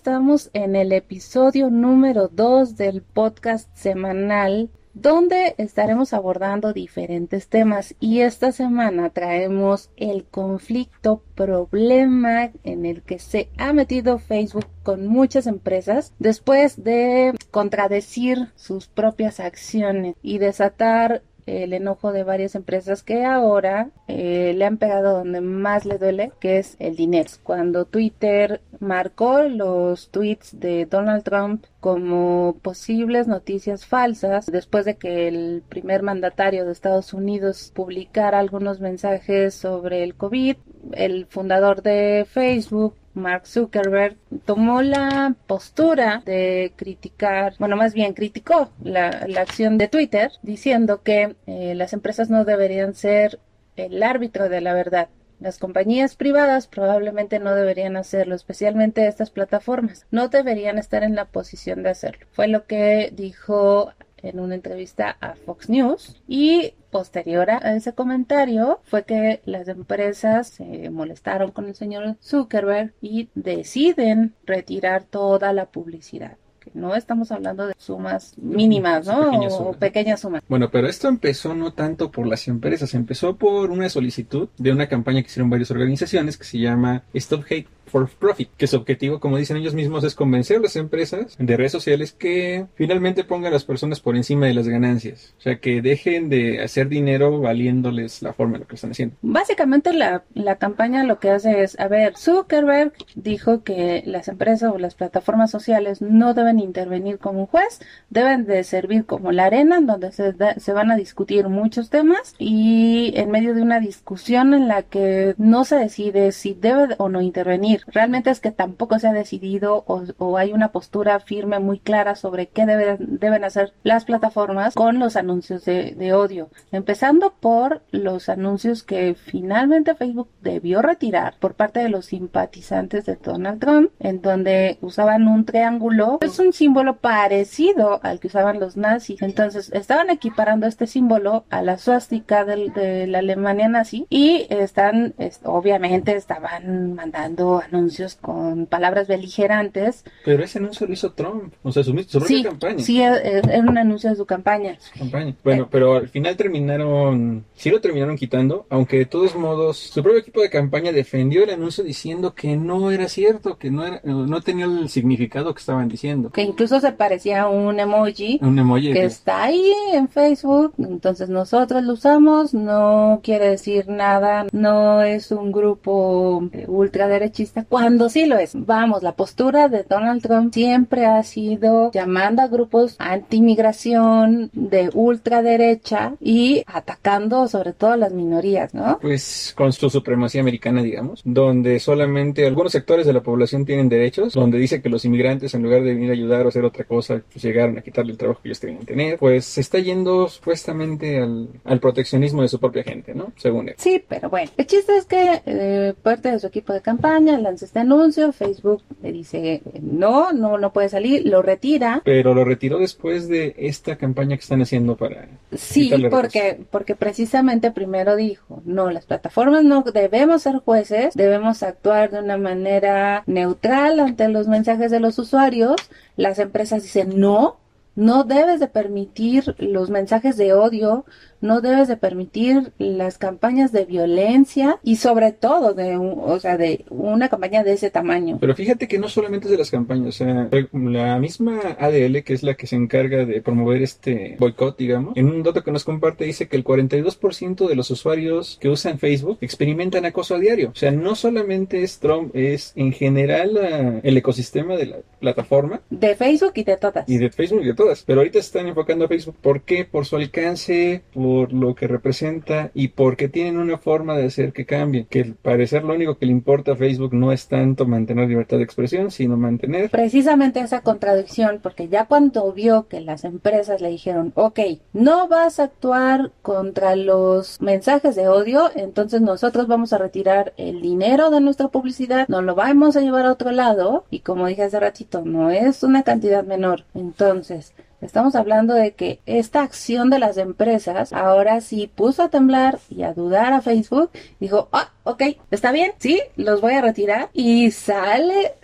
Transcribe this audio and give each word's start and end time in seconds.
estamos 0.00 0.48
en 0.54 0.76
el 0.76 0.92
episodio 0.92 1.68
número 1.68 2.28
2 2.28 2.74
del 2.78 3.02
podcast 3.02 3.68
semanal 3.76 4.70
donde 4.94 5.54
estaremos 5.58 6.12
abordando 6.12 6.72
diferentes 6.72 7.48
temas. 7.48 7.94
Y 8.00 8.20
esta 8.20 8.50
semana 8.52 9.10
traemos 9.10 9.90
el 9.96 10.24
conflicto, 10.24 11.22
problema 11.34 12.50
en 12.64 12.86
el 12.86 13.02
que 13.02 13.18
se 13.18 13.50
ha 13.58 13.72
metido 13.72 14.18
Facebook 14.18 14.66
con 14.82 15.06
muchas 15.06 15.46
empresas 15.46 16.12
después 16.18 16.82
de 16.82 17.34
contradecir 17.50 18.48
sus 18.56 18.88
propias 18.88 19.38
acciones 19.40 20.16
y 20.22 20.38
desatar 20.38 21.22
el 21.46 21.72
enojo 21.72 22.12
de 22.12 22.24
varias 22.24 22.54
empresas 22.54 23.02
que 23.02 23.24
ahora 23.24 23.90
eh, 24.08 24.52
le 24.56 24.64
han 24.64 24.78
pegado 24.78 25.18
donde 25.18 25.40
más 25.40 25.84
le 25.84 25.98
duele, 25.98 26.32
que 26.40 26.58
es 26.58 26.76
el 26.78 26.96
dinero. 26.96 27.30
Cuando 27.42 27.84
Twitter 27.84 28.60
marcó 28.78 29.42
los 29.42 30.10
tweets 30.10 30.58
de 30.58 30.86
Donald 30.86 31.22
Trump 31.22 31.64
como 31.80 32.56
posibles 32.62 33.26
noticias 33.26 33.86
falsas, 33.86 34.46
después 34.46 34.84
de 34.84 34.96
que 34.96 35.28
el 35.28 35.62
primer 35.68 36.02
mandatario 36.02 36.64
de 36.64 36.72
Estados 36.72 37.12
Unidos 37.12 37.72
publicara 37.74 38.38
algunos 38.38 38.80
mensajes 38.80 39.54
sobre 39.54 40.02
el 40.02 40.14
COVID, 40.14 40.56
el 40.92 41.26
fundador 41.26 41.82
de 41.82 42.26
Facebook 42.28 42.94
Mark 43.14 43.46
Zuckerberg 43.46 44.16
tomó 44.44 44.82
la 44.82 45.34
postura 45.46 46.22
de 46.24 46.72
criticar, 46.76 47.54
bueno, 47.58 47.76
más 47.76 47.94
bien 47.94 48.14
criticó 48.14 48.70
la, 48.82 49.08
acción 49.38 49.78
de 49.78 49.88
Twitter 49.88 50.32
diciendo 50.42 51.02
que 51.02 51.36
eh, 51.46 51.74
las 51.74 51.92
empresas 51.92 52.30
no 52.30 52.44
deberían 52.44 52.94
ser 52.94 53.40
el 53.76 54.02
árbitro 54.02 54.48
de 54.48 54.60
la 54.60 54.74
verdad. 54.74 55.08
Las 55.40 55.58
compañías 55.58 56.16
privadas 56.16 56.66
probablemente 56.66 57.38
no 57.38 57.54
deberían 57.54 57.96
hacerlo, 57.96 58.34
especialmente 58.34 59.06
estas 59.06 59.30
plataformas. 59.30 60.06
No 60.10 60.28
deberían 60.28 60.76
estar 60.76 61.02
en 61.02 61.14
la 61.14 61.24
posición 61.24 61.82
de 61.82 61.88
hacerlo. 61.88 62.26
Fue 62.32 62.46
lo 62.46 62.66
que 62.66 63.10
dijo 63.14 63.94
en 64.22 64.40
una 64.40 64.54
entrevista 64.54 65.16
a 65.20 65.34
Fox 65.34 65.68
News 65.68 66.20
y 66.26 66.74
posterior 66.90 67.50
a 67.50 67.76
ese 67.76 67.92
comentario 67.92 68.80
fue 68.84 69.04
que 69.04 69.40
las 69.44 69.68
empresas 69.68 70.48
se 70.48 70.90
molestaron 70.90 71.52
con 71.52 71.66
el 71.66 71.74
señor 71.74 72.16
Zuckerberg 72.22 72.92
y 73.00 73.28
deciden 73.34 74.34
retirar 74.44 75.04
toda 75.04 75.52
la 75.52 75.66
publicidad 75.66 76.36
no 76.74 76.94
estamos 76.94 77.32
hablando 77.32 77.66
de 77.66 77.74
sumas 77.78 78.34
mínimas, 78.38 79.06
¿no? 79.06 79.30
o 79.30 79.72
pequeñas 79.72 80.20
sumas. 80.20 80.42
Bueno, 80.48 80.70
pero 80.70 80.88
esto 80.88 81.08
empezó 81.08 81.54
no 81.54 81.72
tanto 81.72 82.10
por 82.10 82.26
las 82.26 82.48
empresas, 82.48 82.94
empezó 82.94 83.36
por 83.36 83.70
una 83.70 83.88
solicitud 83.88 84.48
de 84.58 84.72
una 84.72 84.88
campaña 84.88 85.22
que 85.22 85.28
hicieron 85.28 85.50
varias 85.50 85.70
organizaciones 85.70 86.36
que 86.36 86.44
se 86.44 86.58
llama 86.58 87.02
Stop 87.14 87.44
Hate 87.46 87.68
for 87.90 88.08
Profit, 88.08 88.48
que 88.56 88.66
su 88.66 88.76
objetivo, 88.76 89.20
como 89.20 89.36
dicen 89.36 89.56
ellos 89.56 89.74
mismos, 89.74 90.04
es 90.04 90.14
convencer 90.14 90.58
a 90.58 90.60
las 90.60 90.76
empresas 90.76 91.36
de 91.38 91.56
redes 91.56 91.72
sociales 91.72 92.12
que 92.12 92.66
finalmente 92.74 93.24
pongan 93.24 93.48
a 93.48 93.54
las 93.54 93.64
personas 93.64 94.00
por 94.00 94.16
encima 94.16 94.46
de 94.46 94.54
las 94.54 94.68
ganancias. 94.68 95.34
O 95.38 95.42
sea, 95.42 95.58
que 95.58 95.82
dejen 95.82 96.28
de 96.28 96.62
hacer 96.62 96.88
dinero 96.88 97.40
valiéndoles 97.40 98.22
la 98.22 98.32
forma 98.32 98.56
en 98.56 98.60
lo 98.62 98.68
que 98.68 98.76
están 98.76 98.92
haciendo. 98.92 99.16
Básicamente 99.22 99.92
la, 99.92 100.24
la 100.34 100.56
campaña 100.56 101.04
lo 101.04 101.18
que 101.18 101.30
hace 101.30 101.62
es, 101.62 101.78
a 101.78 101.88
ver, 101.88 102.16
Zuckerberg 102.16 102.92
dijo 103.14 103.62
que 103.62 104.02
las 104.06 104.28
empresas 104.28 104.72
o 104.72 104.78
las 104.78 104.94
plataformas 104.94 105.50
sociales 105.50 106.00
no 106.00 106.34
deben 106.34 106.58
intervenir 106.58 107.18
como 107.18 107.40
un 107.40 107.46
juez, 107.46 107.80
deben 108.08 108.46
de 108.46 108.64
servir 108.64 109.04
como 109.04 109.32
la 109.32 109.46
arena 109.46 109.78
en 109.78 109.86
donde 109.86 110.12
se, 110.12 110.34
se 110.56 110.72
van 110.72 110.90
a 110.90 110.96
discutir 110.96 111.48
muchos 111.48 111.90
temas 111.90 112.34
y 112.38 113.12
en 113.16 113.30
medio 113.30 113.54
de 113.54 113.62
una 113.62 113.80
discusión 113.80 114.54
en 114.54 114.68
la 114.68 114.82
que 114.82 115.34
no 115.38 115.64
se 115.64 115.76
decide 115.76 116.32
si 116.32 116.54
debe 116.54 116.94
o 116.98 117.08
no 117.08 117.20
intervenir. 117.20 117.79
Realmente 117.86 118.30
es 118.30 118.40
que 118.40 118.50
tampoco 118.50 118.98
se 118.98 119.08
ha 119.08 119.12
decidido 119.12 119.84
o, 119.86 120.36
hay 120.36 120.52
una 120.52 120.72
postura 120.72 121.20
firme 121.20 121.58
muy 121.58 121.78
clara 121.78 122.14
sobre 122.14 122.48
qué 122.48 122.66
deben 122.66 123.44
hacer 123.44 123.72
las 123.82 124.04
plataformas 124.04 124.74
con 124.74 124.98
los 124.98 125.16
anuncios 125.16 125.64
de, 125.64 125.94
de 125.96 126.12
odio. 126.12 126.48
Empezando 126.72 127.34
por 127.40 127.82
los 127.90 128.28
anuncios 128.28 128.82
que 128.82 129.14
finalmente 129.14 129.94
Facebook 129.94 130.28
debió 130.42 130.82
retirar 130.82 131.34
por 131.38 131.54
parte 131.54 131.80
de 131.80 131.88
los 131.88 132.06
simpatizantes 132.06 133.06
de 133.06 133.16
Donald 133.16 133.60
Trump, 133.60 133.90
en 133.98 134.22
donde 134.22 134.78
usaban 134.80 135.28
un 135.28 135.44
triángulo. 135.44 136.18
Es 136.20 136.38
un 136.38 136.52
símbolo 136.52 136.96
parecido 136.96 138.00
al 138.02 138.20
que 138.20 138.28
usaban 138.28 138.60
los 138.60 138.76
nazis. 138.76 139.22
Entonces 139.22 139.70
estaban 139.72 140.10
equiparando 140.10 140.66
este 140.66 140.86
símbolo 140.86 141.44
a 141.50 141.62
la 141.62 141.78
suástica 141.78 142.44
de 142.44 143.06
la 143.06 143.18
Alemania 143.18 143.68
nazi 143.68 144.06
y 144.08 144.46
están, 144.50 145.14
obviamente 145.44 146.16
estaban 146.16 146.94
mandando 146.94 147.62
anuncios 147.72 148.16
con 148.16 148.66
palabras 148.66 149.08
beligerantes. 149.08 150.04
Pero 150.24 150.44
ese 150.44 150.58
anuncio 150.58 150.86
lo 150.86 150.92
hizo 150.92 151.12
Trump, 151.12 151.54
o 151.62 151.72
sea, 151.72 151.82
su, 151.82 151.94
propia 151.94 152.42
campaña. 152.42 152.78
Sí, 152.80 153.00
era 153.00 153.60
un 153.60 153.78
anuncio 153.78 154.10
de 154.10 154.16
su 154.16 154.26
campaña. 154.26 154.78
campaña. 154.98 155.34
Bueno, 155.42 155.68
pero 155.70 155.96
al 155.96 156.08
final 156.08 156.36
terminaron, 156.36 157.44
sí 157.54 157.70
lo 157.70 157.80
terminaron 157.80 158.16
quitando, 158.16 158.66
aunque 158.68 158.98
de 158.98 159.06
todos 159.06 159.34
modos 159.34 159.78
su 159.78 160.02
propio 160.02 160.20
equipo 160.20 160.40
de 160.40 160.50
campaña 160.50 160.92
defendió 160.92 161.44
el 161.44 161.50
anuncio 161.50 161.84
diciendo 161.84 162.34
que 162.34 162.56
no 162.56 162.90
era 162.90 163.08
cierto, 163.08 163.58
que 163.58 163.70
no 163.70 163.86
era, 163.86 164.00
no 164.04 164.40
tenía 164.40 164.66
el 164.66 164.88
significado 164.88 165.54
que 165.54 165.60
estaban 165.60 165.88
diciendo 165.88 166.00
que 166.32 166.42
incluso 166.42 166.80
se 166.80 166.92
parecía 166.92 167.42
a 167.42 167.48
un 167.48 167.78
emoji, 167.78 168.38
un 168.42 168.58
emoji 168.58 168.92
que, 168.92 169.04
está 169.04 169.44
ahí 169.44 169.72
en 169.92 170.08
Facebook, 170.08 170.74
entonces 170.78 171.28
nosotros 171.28 171.82
lo 171.82 171.94
usamos, 171.94 172.54
no 172.54 173.20
quiere 173.22 173.50
decir 173.50 173.88
nada, 173.88 174.46
no 174.52 175.02
es 175.02 175.30
un 175.30 175.52
grupo 175.52 176.42
ultraderechista, 176.66 177.59
cuando 177.68 178.08
sí 178.08 178.26
lo 178.26 178.38
es. 178.38 178.52
Vamos, 178.54 179.02
la 179.02 179.12
postura 179.12 179.68
de 179.68 179.84
Donald 179.84 180.22
Trump 180.22 180.52
siempre 180.54 181.06
ha 181.06 181.22
sido 181.22 181.90
llamando 181.92 182.42
a 182.42 182.48
grupos 182.48 182.96
anti-inmigración 182.98 184.50
de 184.52 184.90
ultraderecha 184.92 186.14
y 186.20 186.62
atacando 186.66 187.48
sobre 187.48 187.72
todo 187.72 187.92
a 187.92 187.96
las 187.96 188.12
minorías, 188.12 188.74
¿no? 188.74 188.98
Pues 189.00 189.54
con 189.56 189.72
su 189.72 189.90
supremacía 189.90 190.40
americana, 190.40 190.82
digamos, 190.82 191.22
donde 191.24 191.80
solamente 191.80 192.46
algunos 192.46 192.72
sectores 192.72 193.06
de 193.06 193.12
la 193.12 193.22
población 193.22 193.64
tienen 193.64 193.88
derechos, 193.88 194.34
donde 194.34 194.58
dice 194.58 194.82
que 194.82 194.88
los 194.88 195.04
inmigrantes 195.04 195.54
en 195.54 195.62
lugar 195.62 195.82
de 195.82 195.94
venir 195.94 196.10
a 196.10 196.12
ayudar 196.12 196.46
o 196.46 196.48
hacer 196.48 196.64
otra 196.64 196.84
cosa, 196.84 197.22
pues 197.32 197.42
llegaron 197.42 197.78
a 197.78 197.82
quitarle 197.82 198.12
el 198.12 198.18
trabajo 198.18 198.40
que 198.42 198.48
ellos 198.48 198.60
tenían 198.60 198.80
que 198.80 198.86
tener, 198.86 199.18
pues 199.18 199.44
se 199.44 199.60
está 199.60 199.78
yendo 199.78 200.28
supuestamente 200.28 201.18
al, 201.18 201.80
proteccionismo 201.80 202.42
de 202.42 202.48
su 202.48 202.60
propia 202.60 202.82
gente, 202.82 203.14
¿no? 203.14 203.32
Según 203.36 203.68
él. 203.68 203.74
Sí, 203.78 204.02
pero 204.06 204.28
bueno, 204.28 204.50
el 204.56 204.66
chiste 204.66 204.96
es 204.96 205.06
que 205.06 205.40
eh, 205.46 205.94
parte 206.02 206.30
de 206.30 206.38
su 206.38 206.46
equipo 206.46 206.72
de 206.72 206.82
campaña 206.82 207.38
lanza 207.50 207.64
este 207.64 207.80
anuncio, 207.80 208.32
Facebook 208.32 208.82
le 209.02 209.12
dice 209.12 209.62
no, 209.82 210.32
no, 210.32 210.56
no 210.56 210.72
puede 210.72 210.88
salir, 210.88 211.26
lo 211.26 211.42
retira. 211.42 212.00
Pero 212.04 212.32
lo 212.32 212.44
retiró 212.44 212.78
después 212.78 213.28
de 213.28 213.54
esta 213.58 213.96
campaña 213.96 214.36
que 214.36 214.42
están 214.42 214.62
haciendo 214.62 214.96
para... 214.96 215.28
Sí, 215.52 215.92
porque, 216.10 216.60
porque 216.70 216.94
precisamente 216.94 217.72
primero 217.72 218.14
dijo, 218.14 218.62
no, 218.64 218.90
las 218.90 219.06
plataformas 219.06 219.64
no 219.64 219.82
debemos 219.82 220.42
ser 220.42 220.58
jueces, 220.58 221.14
debemos 221.14 221.62
actuar 221.62 222.10
de 222.10 222.20
una 222.20 222.36
manera 222.36 223.24
neutral 223.26 223.98
ante 223.98 224.28
los 224.28 224.46
mensajes 224.46 224.90
de 224.90 225.00
los 225.00 225.18
usuarios, 225.18 225.76
las 226.16 226.38
empresas 226.38 226.82
dicen 226.84 227.18
no, 227.18 227.56
no 227.96 228.24
debes 228.24 228.60
de 228.60 228.68
permitir 228.68 229.54
los 229.58 229.90
mensajes 229.90 230.36
de 230.36 230.52
odio, 230.52 231.04
no 231.40 231.60
debes 231.60 231.88
de 231.88 231.96
permitir 231.96 232.72
las 232.78 233.18
campañas 233.18 233.72
de 233.72 233.84
violencia 233.84 234.78
y 234.82 234.96
sobre 234.96 235.32
todo 235.32 235.74
de, 235.74 235.96
o 235.96 236.38
sea, 236.40 236.56
de 236.56 236.84
una 236.90 237.28
campaña 237.28 237.64
de 237.64 237.72
ese 237.72 237.90
tamaño. 237.90 238.38
Pero 238.40 238.54
fíjate 238.54 238.88
que 238.88 238.98
no 238.98 239.08
solamente 239.08 239.46
es 239.46 239.52
de 239.52 239.58
las 239.58 239.70
campañas, 239.70 240.08
o 240.08 240.12
sea, 240.12 240.48
la 240.72 241.18
misma 241.18 241.60
ADL, 241.78 242.22
que 242.22 242.34
es 242.34 242.42
la 242.42 242.54
que 242.54 242.66
se 242.66 242.76
encarga 242.76 243.24
de 243.24 243.40
promover 243.40 243.82
este 243.82 244.36
boicot, 244.38 244.76
digamos, 244.76 245.16
en 245.16 245.26
un 245.26 245.42
dato 245.42 245.64
que 245.64 245.72
nos 245.72 245.84
comparte 245.84 246.24
dice 246.24 246.48
que 246.48 246.56
el 246.56 246.64
42% 246.64 247.68
de 247.68 247.74
los 247.74 247.90
usuarios 247.90 248.58
que 248.60 248.68
usan 248.68 248.98
Facebook 248.98 249.38
experimentan 249.40 250.04
acoso 250.04 250.34
a 250.34 250.38
diario. 250.38 250.70
O 250.70 250.76
sea, 250.76 250.90
no 250.90 251.14
solamente 251.14 251.82
es 251.82 251.98
Trump, 251.98 252.34
es 252.34 252.72
en 252.76 252.92
general 252.92 254.00
el 254.02 254.16
ecosistema 254.16 254.76
de 254.76 254.86
la 254.86 254.96
plataforma. 255.18 255.80
De 255.90 256.14
Facebook 256.16 256.52
y 256.56 256.64
de 256.64 256.76
todas. 256.76 257.08
Y 257.08 257.18
de 257.18 257.30
Facebook 257.30 257.62
y 257.62 257.66
de 257.66 257.74
todas. 257.74 258.02
Pero 258.06 258.20
ahorita 258.20 258.34
se 258.34 258.46
están 258.46 258.66
enfocando 258.66 259.04
a 259.04 259.08
Facebook. 259.08 259.36
¿Por 259.40 259.62
qué? 259.62 259.84
Por 259.84 260.06
su 260.06 260.16
alcance, 260.16 261.02
por 261.12 261.29
por 261.30 261.52
lo 261.52 261.76
que 261.76 261.86
representa 261.86 262.72
y 262.74 262.88
porque 262.88 263.28
tienen 263.28 263.58
una 263.58 263.78
forma 263.78 264.16
de 264.16 264.26
hacer 264.26 264.52
que 264.52 264.66
cambie. 264.66 265.06
Que 265.08 265.20
al 265.20 265.34
parecer 265.34 265.84
lo 265.84 265.94
único 265.94 266.18
que 266.18 266.26
le 266.26 266.32
importa 266.32 266.72
a 266.72 266.76
Facebook 266.76 267.14
no 267.14 267.30
es 267.30 267.46
tanto 267.46 267.86
mantener 267.86 268.28
libertad 268.28 268.56
de 268.56 268.64
expresión, 268.64 269.12
sino 269.12 269.36
mantener... 269.36 269.90
Precisamente 269.90 270.58
esa 270.58 270.80
contradicción, 270.80 271.60
porque 271.62 271.86
ya 271.86 272.06
cuando 272.06 272.52
vio 272.52 272.88
que 272.88 273.00
las 273.00 273.22
empresas 273.22 273.80
le 273.80 273.90
dijeron, 273.90 274.32
ok, 274.34 274.58
no 274.92 275.28
vas 275.28 275.60
a 275.60 275.64
actuar 275.64 276.32
contra 276.42 276.96
los 276.96 277.60
mensajes 277.60 278.16
de 278.16 278.26
odio, 278.26 278.68
entonces 278.74 279.20
nosotros 279.20 279.68
vamos 279.68 279.92
a 279.92 279.98
retirar 279.98 280.52
el 280.56 280.82
dinero 280.82 281.30
de 281.30 281.40
nuestra 281.40 281.68
publicidad, 281.68 282.26
nos 282.26 282.42
lo 282.42 282.56
vamos 282.56 282.96
a 282.96 283.02
llevar 283.02 283.26
a 283.26 283.32
otro 283.32 283.52
lado 283.52 284.04
y 284.10 284.18
como 284.18 284.48
dije 284.48 284.64
hace 284.64 284.80
ratito, 284.80 285.22
no 285.24 285.52
es 285.52 285.84
una 285.84 286.02
cantidad 286.02 286.42
menor. 286.42 286.86
Entonces, 286.92 287.72
Estamos 288.00 288.34
hablando 288.34 288.74
de 288.74 288.92
que 288.92 289.20
esta 289.26 289.62
acción 289.62 290.08
de 290.08 290.18
las 290.18 290.38
empresas 290.38 291.12
ahora 291.12 291.60
sí 291.60 291.90
puso 291.94 292.22
a 292.22 292.30
temblar 292.30 292.78
y 292.88 293.02
a 293.02 293.12
dudar 293.12 293.52
a 293.52 293.60
Facebook. 293.60 294.10
Dijo, 294.38 294.68
ah, 294.72 294.90
ok, 295.04 295.22
está 295.50 295.70
bien, 295.70 295.92
sí, 295.98 296.20
los 296.36 296.60
voy 296.60 296.74
a 296.74 296.80
retirar. 296.80 297.28
Y 297.34 297.70
sale, 297.72 298.54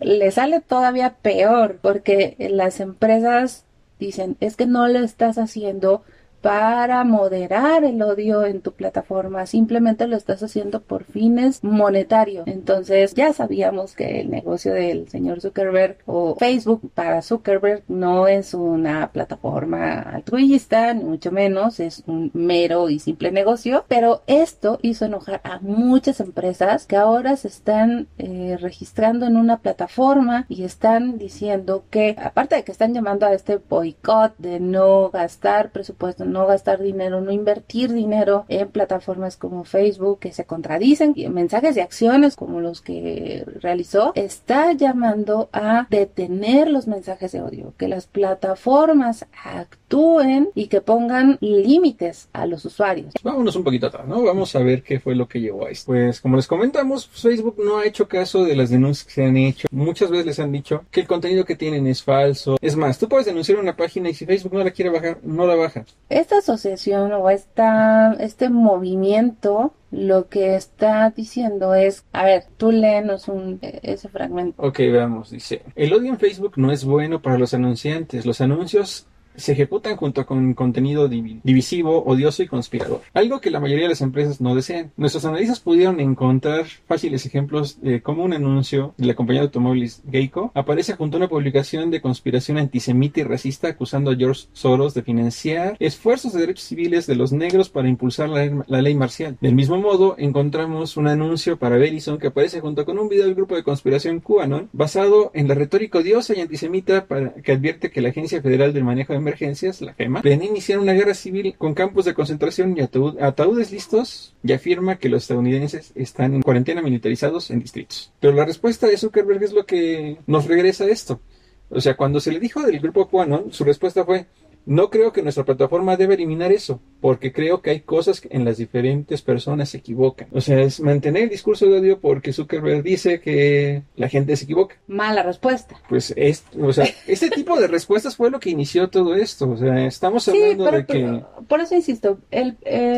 le 0.00 0.30
sale 0.30 0.60
todavía 0.60 1.16
peor 1.20 1.78
porque 1.82 2.36
las 2.38 2.80
empresas 2.80 3.64
dicen, 3.98 4.36
es 4.40 4.56
que 4.56 4.66
no 4.66 4.88
lo 4.88 5.00
estás 5.00 5.38
haciendo 5.38 6.02
para 6.46 7.02
moderar 7.02 7.82
el 7.82 8.00
odio 8.00 8.46
en 8.46 8.60
tu 8.60 8.70
plataforma, 8.70 9.46
simplemente 9.46 10.06
lo 10.06 10.16
estás 10.16 10.44
haciendo 10.44 10.80
por 10.80 11.02
fines 11.02 11.64
monetarios. 11.64 12.46
Entonces 12.46 13.14
ya 13.14 13.32
sabíamos 13.32 13.96
que 13.96 14.20
el 14.20 14.30
negocio 14.30 14.72
del 14.72 15.08
señor 15.08 15.40
Zuckerberg 15.40 15.98
o 16.06 16.36
Facebook 16.36 16.88
para 16.94 17.20
Zuckerberg 17.22 17.82
no 17.88 18.28
es 18.28 18.54
una 18.54 19.10
plataforma 19.10 20.02
altruista, 20.02 20.94
ni 20.94 21.02
mucho 21.02 21.32
menos, 21.32 21.80
es 21.80 22.04
un 22.06 22.30
mero 22.32 22.90
y 22.90 23.00
simple 23.00 23.32
negocio, 23.32 23.84
pero 23.88 24.22
esto 24.28 24.78
hizo 24.82 25.04
enojar 25.04 25.40
a 25.42 25.58
muchas 25.58 26.20
empresas 26.20 26.86
que 26.86 26.96
ahora 26.96 27.34
se 27.34 27.48
están 27.48 28.06
eh, 28.18 28.56
registrando 28.60 29.26
en 29.26 29.36
una 29.36 29.58
plataforma 29.58 30.46
y 30.48 30.62
están 30.62 31.18
diciendo 31.18 31.82
que, 31.90 32.14
aparte 32.22 32.54
de 32.54 32.62
que 32.62 32.70
están 32.70 32.94
llamando 32.94 33.26
a 33.26 33.32
este 33.32 33.56
boicot 33.56 34.36
de 34.38 34.60
no 34.60 35.10
gastar 35.10 35.72
presupuesto, 35.72 36.24
gastar 36.44 36.82
dinero, 36.82 37.20
no 37.20 37.32
invertir 37.32 37.92
dinero 37.92 38.44
en 38.48 38.68
plataformas 38.68 39.36
como 39.36 39.64
Facebook 39.64 40.18
que 40.18 40.32
se 40.32 40.44
contradicen, 40.44 41.14
mensajes 41.30 41.76
y 41.76 41.80
acciones 41.80 42.36
como 42.36 42.60
los 42.60 42.80
que 42.80 43.44
realizó, 43.60 44.12
está 44.14 44.72
llamando 44.72 45.48
a 45.52 45.86
detener 45.88 46.68
los 46.68 46.86
mensajes 46.86 47.32
de 47.32 47.40
odio, 47.40 47.72
que 47.78 47.88
las 47.88 48.06
plataformas 48.06 49.26
actúen 49.44 50.50
y 50.54 50.66
que 50.66 50.80
pongan 50.80 51.38
límites 51.40 52.28
a 52.32 52.46
los 52.46 52.64
usuarios. 52.64 53.12
Vámonos 53.22 53.56
un 53.56 53.64
poquito 53.64 53.86
atrás, 53.86 54.06
¿no? 54.06 54.22
Vamos 54.22 54.54
a 54.56 54.60
ver 54.60 54.82
qué 54.82 55.00
fue 55.00 55.14
lo 55.14 55.28
que 55.28 55.40
llevó 55.40 55.66
a 55.66 55.70
esto. 55.70 55.86
Pues 55.92 56.20
como 56.20 56.36
les 56.36 56.46
comentamos, 56.46 57.08
Facebook 57.08 57.56
no 57.58 57.78
ha 57.78 57.86
hecho 57.86 58.08
caso 58.08 58.44
de 58.44 58.56
las 58.56 58.70
denuncias 58.70 59.06
que 59.06 59.12
se 59.14 59.24
han 59.24 59.36
hecho. 59.36 59.68
Muchas 59.70 60.10
veces 60.10 60.26
les 60.26 60.40
han 60.40 60.52
dicho 60.52 60.84
que 60.90 61.00
el 61.00 61.06
contenido 61.06 61.44
que 61.44 61.56
tienen 61.56 61.86
es 61.86 62.02
falso. 62.02 62.56
Es 62.60 62.76
más, 62.76 62.98
tú 62.98 63.08
puedes 63.08 63.26
denunciar 63.26 63.58
una 63.58 63.76
página 63.76 64.10
y 64.10 64.14
si 64.14 64.26
Facebook 64.26 64.54
no 64.54 64.64
la 64.64 64.70
quiere 64.70 64.90
bajar, 64.90 65.18
no 65.22 65.46
la 65.46 65.54
baja 65.54 65.84
esta 66.26 66.38
asociación 66.38 67.12
o 67.12 67.30
esta, 67.30 68.14
este 68.14 68.50
movimiento 68.50 69.72
lo 69.92 70.28
que 70.28 70.56
está 70.56 71.10
diciendo 71.10 71.74
es, 71.74 72.04
a 72.12 72.24
ver, 72.24 72.44
tú 72.56 72.72
léenos 72.72 73.28
un, 73.28 73.60
e, 73.62 73.78
ese 73.84 74.08
fragmento. 74.08 74.60
Ok, 74.60 74.78
veamos, 74.78 75.30
dice, 75.30 75.62
el 75.76 75.92
odio 75.92 76.08
en 76.08 76.18
Facebook 76.18 76.54
no 76.56 76.72
es 76.72 76.84
bueno 76.84 77.22
para 77.22 77.38
los 77.38 77.54
anunciantes. 77.54 78.26
Los 78.26 78.40
anuncios 78.40 79.06
se 79.36 79.52
ejecutan 79.52 79.96
junto 79.96 80.26
con 80.26 80.54
contenido 80.54 81.08
divisivo, 81.08 82.04
odioso 82.04 82.42
y 82.42 82.48
conspirador, 82.48 83.02
algo 83.14 83.40
que 83.40 83.50
la 83.50 83.60
mayoría 83.60 83.84
de 83.84 83.90
las 83.90 84.00
empresas 84.00 84.40
no 84.40 84.54
desean. 84.54 84.92
Nuestros 84.96 85.24
analistas 85.24 85.60
pudieron 85.60 86.00
encontrar 86.00 86.66
fáciles 86.86 87.26
ejemplos 87.26 87.80
de 87.80 88.02
cómo 88.02 88.24
un 88.24 88.32
anuncio 88.32 88.94
de 88.96 89.06
la 89.06 89.14
compañía 89.14 89.42
de 89.42 89.46
automóviles 89.46 90.02
Geico 90.10 90.50
aparece 90.54 90.94
junto 90.94 91.16
a 91.16 91.18
una 91.18 91.28
publicación 91.28 91.90
de 91.90 92.00
conspiración 92.00 92.58
antisemita 92.58 93.20
y 93.20 93.24
racista 93.24 93.68
acusando 93.68 94.10
a 94.10 94.16
George 94.16 94.46
Soros 94.52 94.94
de 94.94 95.02
financiar 95.02 95.76
esfuerzos 95.78 96.32
de 96.32 96.40
derechos 96.40 96.64
civiles 96.64 97.06
de 97.06 97.16
los 97.16 97.32
negros 97.32 97.68
para 97.68 97.88
impulsar 97.88 98.28
la, 98.28 98.80
ley 98.80 98.94
marcial. 98.94 99.36
Del 99.40 99.54
mismo 99.54 99.78
modo, 99.78 100.14
encontramos 100.18 100.96
un 100.96 101.08
anuncio 101.08 101.58
para 101.58 101.76
Verizon 101.76 102.18
que 102.18 102.28
aparece 102.28 102.60
junto 102.60 102.84
con 102.84 102.98
un 102.98 103.08
video 103.08 103.24
del 103.24 103.34
grupo 103.34 103.56
de 103.56 103.62
conspiración 103.62 104.20
QAnon 104.20 104.68
basado 104.72 105.30
en 105.34 105.48
la 105.48 105.54
retórica 105.54 105.98
odiosa 105.98 106.34
y 106.34 106.40
antisemita 106.40 107.06
que 107.42 107.52
advierte 107.52 107.90
que 107.90 108.00
la 108.00 108.10
Agencia 108.10 108.42
Federal 108.42 108.72
del 108.72 108.84
Manejo 108.84 109.12
de 109.12 109.20
emergencias, 109.26 109.80
la 109.80 109.94
GEMA, 109.94 110.22
planea 110.22 110.48
iniciar 110.48 110.78
una 110.78 110.92
guerra 110.92 111.14
civil 111.14 111.54
con 111.58 111.74
campos 111.74 112.04
de 112.04 112.14
concentración 112.14 112.76
y 112.76 112.80
ataúdes 112.80 113.72
listos 113.72 114.34
y 114.42 114.52
afirma 114.52 114.98
que 114.98 115.08
los 115.08 115.22
estadounidenses 115.22 115.92
están 115.94 116.34
en 116.34 116.42
cuarentena 116.42 116.82
militarizados 116.82 117.50
en 117.50 117.60
distritos. 117.60 118.12
Pero 118.20 118.34
la 118.34 118.44
respuesta 118.44 118.86
de 118.86 118.96
Zuckerberg 118.96 119.42
es 119.42 119.52
lo 119.52 119.66
que 119.66 120.18
nos 120.26 120.46
regresa 120.46 120.84
a 120.84 120.88
esto. 120.88 121.20
O 121.68 121.80
sea, 121.80 121.96
cuando 121.96 122.20
se 122.20 122.30
le 122.30 122.38
dijo 122.38 122.62
del 122.62 122.78
grupo 122.78 123.08
QAnon, 123.08 123.52
su 123.52 123.64
respuesta 123.64 124.04
fue, 124.04 124.26
no 124.66 124.90
creo 124.90 125.12
que 125.12 125.22
nuestra 125.22 125.44
plataforma 125.44 125.96
debe 125.96 126.14
eliminar 126.14 126.50
eso, 126.50 126.80
porque 127.00 127.32
creo 127.32 127.62
que 127.62 127.70
hay 127.70 127.80
cosas 127.80 128.20
en 128.30 128.44
las 128.44 128.56
diferentes 128.56 129.22
personas 129.22 129.70
se 129.70 129.78
equivocan. 129.78 130.28
O 130.32 130.40
sea, 130.40 130.60
es 130.60 130.80
mantener 130.80 131.24
el 131.24 131.28
discurso 131.28 131.66
de 131.66 131.78
odio 131.78 132.00
porque 132.00 132.32
Zuckerberg 132.32 132.82
dice 132.82 133.20
que 133.20 133.84
la 133.94 134.08
gente 134.08 134.36
se 134.36 134.44
equivoca. 134.44 134.76
Mala 134.88 135.22
respuesta. 135.22 135.76
Pues, 135.88 136.12
es, 136.16 136.44
o 136.60 136.72
sea, 136.72 136.86
este 137.06 137.30
tipo 137.30 137.58
de 137.58 137.68
respuestas 137.68 138.16
fue 138.16 138.30
lo 138.30 138.40
que 138.40 138.50
inició 138.50 138.90
todo 138.90 139.14
esto. 139.14 139.48
O 139.48 139.56
sea, 139.56 139.86
estamos 139.86 140.28
hablando 140.28 140.70
de 140.70 140.84
que... 140.84 141.22
por 141.46 141.60
eso 141.60 141.76
insisto, 141.76 142.18
el, 142.32 142.56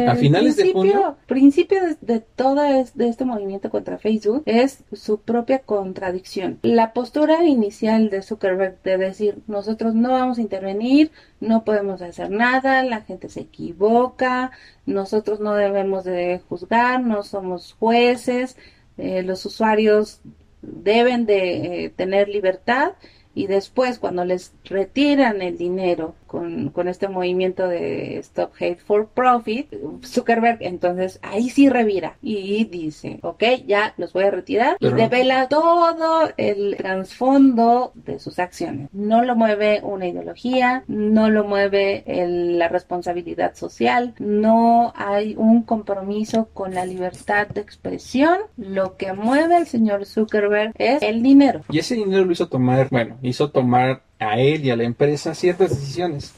a 0.09 0.15
finales 0.17 0.57
de 0.57 0.73
junio... 0.73 1.17
principio 1.27 1.83
de, 1.83 1.97
de 2.01 2.21
todo 2.21 2.63
de 2.63 3.09
este 3.09 3.25
movimiento 3.25 3.71
contra 3.71 3.99
Facebook 3.99 4.43
es 4.47 4.85
su 4.93 5.21
propia 5.21 5.59
contradicción. 5.61 6.59
La 6.63 6.95
postura 6.95 7.45
inicial 7.45 8.09
de 8.09 8.23
Zuckerberg 8.23 8.83
de 8.83 8.97
decir, 8.97 9.39
nosotros 9.47 9.95
no 9.95 10.13
vamos 10.13 10.39
a 10.39 10.43
intervenir, 10.43 11.11
no 11.41 11.58
podemos 11.65 12.03
hacer 12.03 12.31
nada, 12.31 12.83
la 12.83 13.03
gente 13.03 13.29
se 13.29 13.41
equivoca, 13.41 14.51
nosotros 14.87 15.41
no 15.41 15.55
debemos 15.55 16.05
de 16.05 16.41
juzgar, 16.49 17.03
no 17.03 17.23
somos 17.23 17.77
jueces, 17.79 18.57
eh, 18.97 19.23
los 19.23 19.45
usuarios 19.47 20.21
deben 20.63 21.27
de 21.27 21.85
eh, 21.85 21.91
tener 21.91 22.29
libertad 22.29 22.93
y 23.35 23.47
después 23.47 23.99
cuando 23.99 24.25
les 24.25 24.53
retiran 24.65 25.43
el 25.43 25.57
dinero 25.57 26.15
con, 26.29 26.69
con, 26.69 26.87
este 26.87 27.09
movimiento 27.09 27.67
de 27.67 28.19
Stop 28.19 28.53
Hate 28.61 28.79
for 28.79 29.09
Profit, 29.09 29.75
Zuckerberg 30.05 30.59
entonces 30.61 31.19
ahí 31.23 31.51
sí 31.51 31.69
revira 31.69 32.17
y 32.23 32.65
dice, 32.67 33.19
ok, 33.23 33.43
ya 33.67 33.95
los 33.97 34.13
voy 34.13 34.25
a 34.25 34.31
retirar 34.31 34.77
y 34.79 34.89
devela 34.91 35.49
todo 35.49 36.31
el 36.37 36.77
trasfondo 36.77 37.93
de 37.95 38.19
sus 38.19 38.39
acciones. 38.39 38.89
No 38.93 39.25
lo 39.25 39.35
mueve 39.35 39.81
una 39.83 40.07
ideología, 40.07 40.85
no 40.87 41.31
lo 41.31 41.45
mueve 41.45 42.05
la 42.07 42.69
responsabilidad 42.69 43.55
social, 43.55 44.15
no 44.19 44.93
hay 44.97 45.35
un 45.37 45.63
compromiso 45.63 46.49
con 46.53 46.75
la 46.75 46.85
libertad 46.85 47.49
de 47.49 47.61
expresión. 47.61 48.39
Lo 48.57 48.97
que 48.97 49.13
mueve 49.13 49.57
al 49.57 49.67
señor 49.67 50.05
Zuckerberg 50.05 50.73
es 50.77 51.03
el 51.03 51.23
dinero. 51.23 51.63
Y 51.71 51.79
ese 51.79 51.95
dinero 51.95 52.25
lo 52.25 52.33
hizo 52.33 52.49
tomar, 52.49 52.89
bueno, 52.91 53.17
hizo 53.23 53.51
tomar 53.51 54.03
a 54.19 54.39
él 54.39 54.65
y 54.65 54.71
a 54.71 54.77
la 54.77 54.85
empresa 54.85 55.35
ciertas 55.35 55.71
decisiones. 55.71 56.35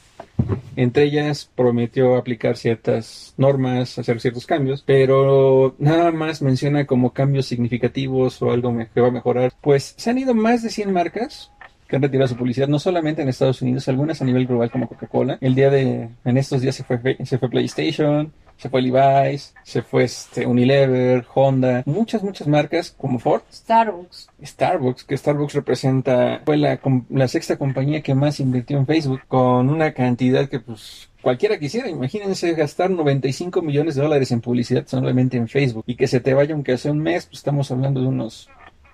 Entre 0.76 1.04
ellas 1.04 1.50
prometió 1.54 2.16
aplicar 2.16 2.56
ciertas 2.56 3.34
normas, 3.36 3.98
hacer 3.98 4.20
ciertos 4.20 4.46
cambios, 4.46 4.82
pero 4.86 5.74
nada 5.78 6.10
más 6.12 6.42
menciona 6.42 6.86
como 6.86 7.12
cambios 7.12 7.46
significativos 7.46 8.40
o 8.40 8.50
algo 8.50 8.74
que 8.94 9.00
va 9.00 9.08
a 9.08 9.12
mejorar. 9.12 9.52
Pues 9.60 9.94
se 9.96 10.10
han 10.10 10.18
ido 10.18 10.34
más 10.34 10.62
de 10.62 10.70
100 10.70 10.92
marcas 10.92 11.50
que 11.90 11.96
han 11.96 12.02
retirado 12.02 12.28
su 12.28 12.36
publicidad, 12.36 12.68
no 12.68 12.78
solamente 12.78 13.20
en 13.20 13.28
Estados 13.28 13.60
Unidos, 13.62 13.88
algunas 13.88 14.22
a 14.22 14.24
nivel 14.24 14.46
global 14.46 14.70
como 14.70 14.88
Coca-Cola. 14.88 15.38
El 15.40 15.56
día 15.56 15.70
de, 15.70 16.08
en 16.24 16.36
estos 16.38 16.62
días 16.62 16.76
se 16.76 16.84
fue, 16.84 17.18
se 17.24 17.38
fue 17.38 17.50
PlayStation, 17.50 18.32
se 18.60 18.68
fue 18.68 18.82
Levi's, 18.82 19.54
se 19.62 19.80
fue 19.80 20.04
este, 20.04 20.46
Unilever, 20.46 21.24
Honda, 21.34 21.82
muchas, 21.86 22.22
muchas 22.22 22.46
marcas 22.46 22.90
como 22.90 23.18
Ford. 23.18 23.40
Starbucks. 23.50 24.28
Starbucks, 24.44 25.04
que 25.04 25.16
Starbucks 25.16 25.54
representa, 25.54 26.42
fue 26.44 26.58
la, 26.58 26.78
la 27.08 27.28
sexta 27.28 27.56
compañía 27.56 28.02
que 28.02 28.14
más 28.14 28.38
invirtió 28.38 28.76
en 28.76 28.86
Facebook, 28.86 29.22
con 29.28 29.70
una 29.70 29.94
cantidad 29.94 30.46
que 30.46 30.60
pues 30.60 31.08
cualquiera 31.22 31.58
quisiera, 31.58 31.88
imagínense 31.88 32.52
gastar 32.52 32.90
95 32.90 33.62
millones 33.62 33.94
de 33.94 34.02
dólares 34.02 34.30
en 34.30 34.42
publicidad 34.42 34.86
solamente 34.86 35.38
en 35.38 35.48
Facebook 35.48 35.84
y 35.86 35.96
que 35.96 36.06
se 36.06 36.20
te 36.20 36.34
vaya 36.34 36.52
aunque 36.54 36.76
sea 36.76 36.92
un 36.92 37.00
mes, 37.00 37.24
pues 37.26 37.38
estamos 37.38 37.70
hablando 37.70 38.02
de 38.02 38.08
unos 38.08 38.50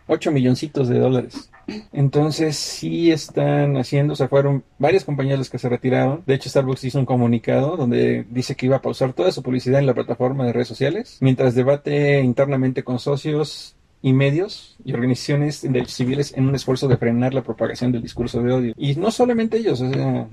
8 0.06 0.30
milloncitos 0.32 0.88
de 0.88 0.98
dólares. 0.98 1.50
Entonces 1.92 2.56
sí 2.56 3.10
están 3.10 3.76
haciendo, 3.76 4.12
o 4.12 4.16
sea, 4.16 4.28
fueron 4.28 4.64
varias 4.78 5.04
compañías 5.04 5.38
las 5.38 5.50
que 5.50 5.58
se 5.58 5.68
retiraron. 5.68 6.22
De 6.26 6.34
hecho, 6.34 6.48
Starbucks 6.48 6.84
hizo 6.84 6.98
un 6.98 7.06
comunicado 7.06 7.76
donde 7.76 8.24
dice 8.30 8.54
que 8.54 8.66
iba 8.66 8.76
a 8.76 8.82
pausar 8.82 9.12
toda 9.12 9.32
su 9.32 9.42
publicidad 9.42 9.80
en 9.80 9.86
la 9.86 9.94
plataforma 9.94 10.44
de 10.44 10.52
redes 10.52 10.68
sociales, 10.68 11.18
mientras 11.20 11.54
debate 11.54 12.20
internamente 12.20 12.84
con 12.84 12.98
socios 12.98 13.76
y 14.02 14.12
medios 14.12 14.76
y 14.84 14.92
organizaciones 14.92 15.62
de 15.62 15.84
civiles 15.86 16.32
en 16.36 16.48
un 16.48 16.54
esfuerzo 16.54 16.86
de 16.86 16.96
frenar 16.96 17.34
la 17.34 17.42
propagación 17.42 17.90
del 17.90 18.02
discurso 18.02 18.40
de 18.42 18.52
odio. 18.52 18.74
Y 18.76 18.94
no 18.94 19.10
solamente 19.10 19.58
ellos, 19.58 19.80
o 19.80 19.90
sea, 19.90 20.28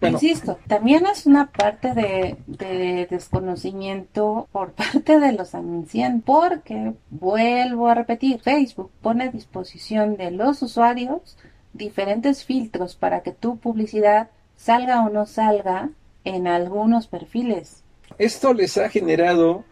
Insisto, 0.00 0.58
también 0.66 1.06
es 1.06 1.26
una 1.26 1.50
parte 1.50 1.94
de, 1.94 3.06
desconocimiento 3.10 4.48
por 4.52 4.72
parte 4.74 5.18
de 5.18 5.32
los 5.32 5.54
anunciantes, 5.54 6.24
porque, 6.24 6.92
vuelvo 7.10 7.88
a 7.88 7.94
repetir, 7.94 8.40
Facebook 8.40 8.90
pone 9.02 9.24
a 9.24 9.30
disposición 9.30 10.16
de 10.16 10.30
los 10.30 10.62
usuarios 10.62 11.36
diferentes 11.72 12.44
filtros 12.44 12.96
para 12.96 13.22
que 13.22 13.32
tu 13.32 13.58
publicidad 13.58 14.30
salga 14.56 15.04
o 15.04 15.10
no 15.10 15.26
salga 15.26 15.90
en 16.24 16.46
algunos 16.46 17.06
perfiles. 17.06 17.84
Esto 18.18 18.54
les 18.54 18.76
ha 18.78 18.88
generado 18.88 19.64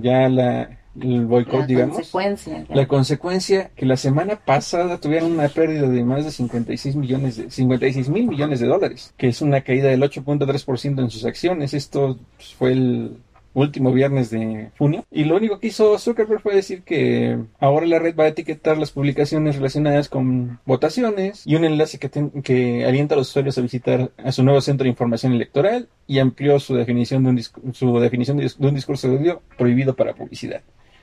ya 0.00 0.28
la 0.28 0.79
el 1.00 1.24
boicot, 1.26 1.60
La 1.60 1.66
digamos. 1.66 1.96
consecuencia. 1.96 2.64
La 2.70 2.86
consecuencia 2.88 3.70
que 3.76 3.86
la 3.86 3.96
semana 3.96 4.36
pasada 4.36 4.98
tuvieron 4.98 5.32
una 5.32 5.48
pérdida 5.48 5.88
de 5.88 6.02
más 6.04 6.24
de 6.24 6.30
56 6.30 6.96
millones 6.96 7.36
de 7.36 7.50
56 7.50 8.08
mil 8.08 8.26
millones 8.26 8.60
de 8.60 8.66
dólares, 8.66 9.12
que 9.16 9.28
es 9.28 9.40
una 9.42 9.60
caída 9.60 9.88
del 9.88 10.02
8.3% 10.02 11.00
en 11.00 11.10
sus 11.10 11.24
acciones. 11.24 11.74
Esto 11.74 12.18
pues, 12.36 12.54
fue 12.54 12.72
el 12.72 13.16
último 13.52 13.92
viernes 13.92 14.30
de 14.30 14.70
junio. 14.78 15.04
Y 15.10 15.24
lo 15.24 15.36
único 15.36 15.58
que 15.58 15.66
hizo 15.68 15.98
Zuckerberg 15.98 16.40
fue 16.40 16.54
decir 16.54 16.82
que 16.82 17.36
ahora 17.58 17.84
la 17.86 17.98
red 17.98 18.14
va 18.16 18.24
a 18.24 18.28
etiquetar 18.28 18.78
las 18.78 18.92
publicaciones 18.92 19.56
relacionadas 19.56 20.08
con 20.08 20.60
votaciones 20.64 21.42
y 21.46 21.56
un 21.56 21.64
enlace 21.64 21.98
que, 21.98 22.08
ten- 22.08 22.30
que 22.42 22.84
alienta 22.84 23.16
a 23.16 23.18
los 23.18 23.28
usuarios 23.30 23.58
a 23.58 23.62
visitar 23.62 24.12
a 24.18 24.30
su 24.30 24.44
nuevo 24.44 24.60
centro 24.60 24.84
de 24.84 24.90
información 24.90 25.32
electoral 25.32 25.88
y 26.06 26.20
amplió 26.20 26.60
su 26.60 26.76
definición 26.76 27.24
de 27.24 27.30
un, 27.30 27.74
su 27.74 27.98
definición 27.98 28.36
de, 28.36 28.52
de 28.56 28.68
un 28.68 28.74
discurso 28.76 29.08
de 29.08 29.16
odio 29.16 29.42
prohibido 29.58 29.96
para 29.96 30.14
publicidad. 30.14 30.62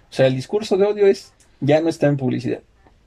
O 0.10 0.14
sea, 0.14 0.28
el 0.28 0.36
discurso 0.36 0.78
de 0.78 0.86
odio 0.86 1.08
es 1.08 1.34
ya 1.60 1.82
no 1.82 1.90
está 1.90 2.08
en 2.08 2.18
publicidad. 2.18 2.60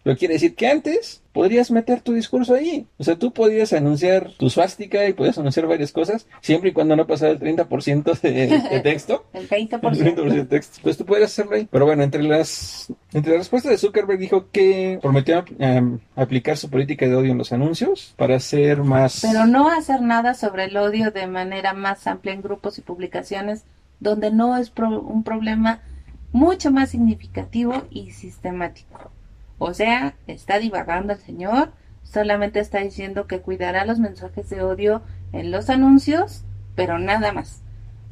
Lo 0.03 0.17
quiere 0.17 0.33
decir 0.35 0.55
que 0.55 0.67
antes 0.67 1.21
podrías 1.35 1.71
meter 1.71 2.01
tu 2.01 2.15
discurso 2.15 2.55
ahí. 2.55 2.87
O 2.97 3.05
sea, 3.05 3.17
tú 3.17 3.35
podías 3.35 3.75
anunciar 3.75 4.31
tu 4.39 4.49
swastika 4.49 5.07
y 5.07 5.13
podías 5.13 5.37
anunciar 5.37 5.67
varias 5.67 5.93
cosas, 5.93 6.27
siempre 6.41 6.71
y 6.71 6.73
cuando 6.73 6.97
no 6.97 7.07
pasara 7.07 7.33
el 7.33 7.39
30% 7.39 8.19
de, 8.23 8.47
de 8.71 8.81
texto. 8.83 9.27
El 9.35 9.43
El 9.43 9.49
20%. 9.51 9.81
30% 9.81 10.33
de 10.33 10.45
texto. 10.47 10.79
Pues 10.83 10.97
tú 10.97 11.05
puedes 11.05 11.27
hacerlo 11.27 11.55
ahí. 11.57 11.69
Pero 11.71 11.85
bueno, 11.85 12.03
entre 12.03 12.23
las, 12.23 12.91
entre 13.13 13.33
las 13.33 13.41
respuestas 13.41 13.73
de 13.73 13.77
Zuckerberg 13.79 14.19
dijo 14.19 14.47
que 14.51 14.99
prometió 15.03 15.45
em, 15.59 15.99
aplicar 16.17 16.57
su 16.57 16.71
política 16.71 17.07
de 17.07 17.15
odio 17.17 17.33
en 17.33 17.39
los 17.39 17.53
anuncios 17.53 18.15
para 18.17 18.37
hacer 18.37 18.79
más... 18.83 19.21
Pero 19.21 19.45
no 19.47 19.69
hacer 19.71 20.01
nada 20.01 20.33
sobre 20.33 20.65
el 20.65 20.77
odio 20.79 21.11
de 21.11 21.27
manera 21.27 21.75
más 21.75 22.07
amplia 22.07 22.33
en 22.33 22.41
grupos 22.41 22.79
y 22.79 22.81
publicaciones 22.81 23.65
donde 24.01 24.31
no 24.31 24.57
es 24.57 24.71
pro- 24.71 25.03
un 25.03 25.25
problema 25.25 25.83
mucho 26.33 26.71
más 26.71 26.91
significativo 26.91 27.85
y 27.91 28.11
sistemático. 28.13 29.11
O 29.59 29.75
sea, 29.75 30.15
está 30.27 30.59
divagando 30.59 31.13
el 31.13 31.19
señor, 31.19 31.73
solamente 32.03 32.61
está 32.61 32.79
diciendo 32.79 33.27
que 33.27 33.41
cuidará 33.41 33.85
los 33.85 33.99
mensajes 33.99 34.49
de 34.49 34.63
odio 34.63 35.03
en 35.33 35.51
los 35.51 35.71
anuncios, 35.71 36.45
pero 36.75 36.99
nada 36.99 37.33
más. 37.33 37.63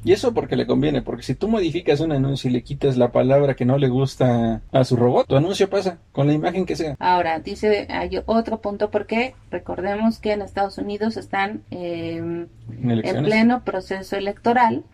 Y 0.05 0.13
eso 0.13 0.33
porque 0.33 0.57
le 0.57 0.67
conviene, 0.67 1.03
porque 1.03 1.25
si 1.25 1.35
tú 1.35 1.49
modificas 1.49 2.01
un 2.01 2.13
anuncio 2.13 2.49
y 2.49 2.53
le 2.53 2.63
quitas 2.63 2.97
la 2.97 3.11
palabra 3.11 3.55
que 3.55 3.65
no 3.65 3.79
le 3.79 3.89
gusta 3.89 4.63
a 4.71 4.85
su 4.85 4.97
robot, 4.97 5.27
tu 5.27 5.37
anuncio 5.37 5.69
pasa, 5.69 5.99
con 6.13 6.29
la 6.29 6.35
imagen 6.35 6.67
que 6.67 6.77
sea. 6.77 6.95
Ahora, 7.01 7.41
dice, 7.41 7.89
hay 7.91 8.21
otro 8.27 8.61
punto 8.61 8.91
porque 8.91 9.35
recordemos 9.51 10.19
que 10.19 10.33
en 10.33 10.43
Estados 10.43 10.79
Unidos 10.79 11.17
están 11.17 11.63
eh, 11.73 12.19
En 12.19 12.49
en 12.91 13.25
pleno 13.25 13.65
proceso 13.65 14.17
electoral 14.17 14.85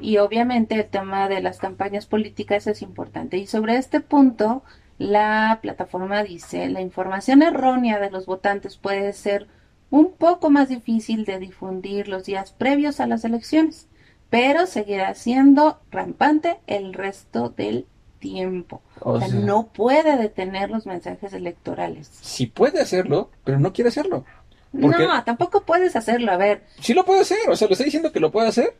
y 0.00 0.18
obviamente 0.18 0.74
el 0.74 0.86
tema 0.86 1.28
de 1.28 1.40
las 1.40 1.58
campañas 1.58 2.06
políticas 2.06 2.66
es 2.66 2.82
importante. 2.82 3.36
Y 3.36 3.46
sobre 3.46 3.76
este 3.76 4.00
punto, 4.00 4.62
la 4.98 5.58
plataforma 5.62 6.22
dice, 6.22 6.68
la 6.68 6.80
información 6.80 7.42
errónea 7.42 7.98
de 7.98 8.10
los 8.10 8.26
votantes 8.26 8.76
puede 8.76 9.12
ser 9.12 9.46
un 9.90 10.12
poco 10.12 10.50
más 10.50 10.68
difícil 10.68 11.24
de 11.24 11.38
difundir 11.38 12.08
los 12.08 12.24
días 12.24 12.52
previos 12.52 13.00
a 13.00 13.06
las 13.06 13.24
elecciones, 13.24 13.88
pero 14.30 14.66
seguirá 14.66 15.14
siendo 15.14 15.80
rampante 15.90 16.60
el 16.66 16.94
resto 16.94 17.48
del 17.50 17.86
tiempo. 18.20 18.82
O 19.00 19.12
O 19.12 19.18
sea, 19.18 19.28
sea, 19.28 19.40
no 19.40 19.68
puede 19.68 20.16
detener 20.16 20.70
los 20.70 20.86
mensajes 20.86 21.32
electorales. 21.32 22.08
Si 22.20 22.46
puede 22.46 22.80
hacerlo, 22.80 23.30
pero 23.44 23.58
no 23.58 23.72
quiere 23.72 23.88
hacerlo. 23.88 24.24
No, 24.72 25.24
tampoco 25.24 25.62
puedes 25.62 25.96
hacerlo. 25.96 26.30
A 26.30 26.36
ver, 26.36 26.62
Sí 26.78 26.94
lo 26.94 27.04
puede 27.04 27.22
hacer, 27.22 27.38
o 27.48 27.56
sea, 27.56 27.66
lo 27.66 27.72
está 27.72 27.84
diciendo 27.84 28.12
que 28.12 28.20
lo 28.20 28.30
puede 28.30 28.48
hacer, 28.48 28.76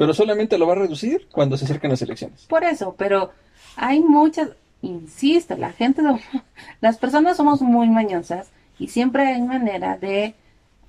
pero 0.00 0.14
solamente 0.14 0.56
lo 0.56 0.66
va 0.66 0.72
a 0.72 0.76
reducir 0.76 1.28
cuando 1.30 1.58
se 1.58 1.66
acerquen 1.66 1.90
las 1.90 2.00
elecciones. 2.00 2.46
Por 2.46 2.64
eso, 2.64 2.94
pero 2.96 3.32
hay 3.76 4.00
muchas, 4.00 4.48
insisto, 4.80 5.58
la 5.58 5.72
gente, 5.72 6.00
las 6.80 6.96
personas 6.96 7.36
somos 7.36 7.60
muy 7.60 7.90
mañosas 7.90 8.48
y 8.78 8.88
siempre 8.88 9.26
hay 9.26 9.42
manera 9.42 9.98
de 9.98 10.34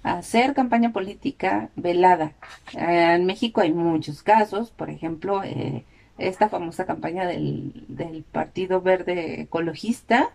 hacer 0.01 0.53
campaña 0.53 0.93
política 0.93 1.71
velada. 1.75 2.31
Eh, 2.71 3.15
en 3.15 3.25
México 3.25 3.59
hay 3.59 3.73
muchos 3.73 4.23
casos, 4.23 4.71
por 4.71 4.89
ejemplo, 4.89 5.43
eh, 5.43 5.83
esta 6.17 6.47
famosa 6.47 6.85
campaña 6.85 7.27
del, 7.27 7.83
del 7.89 8.23
Partido 8.23 8.79
Verde 8.79 9.41
Ecologista, 9.41 10.29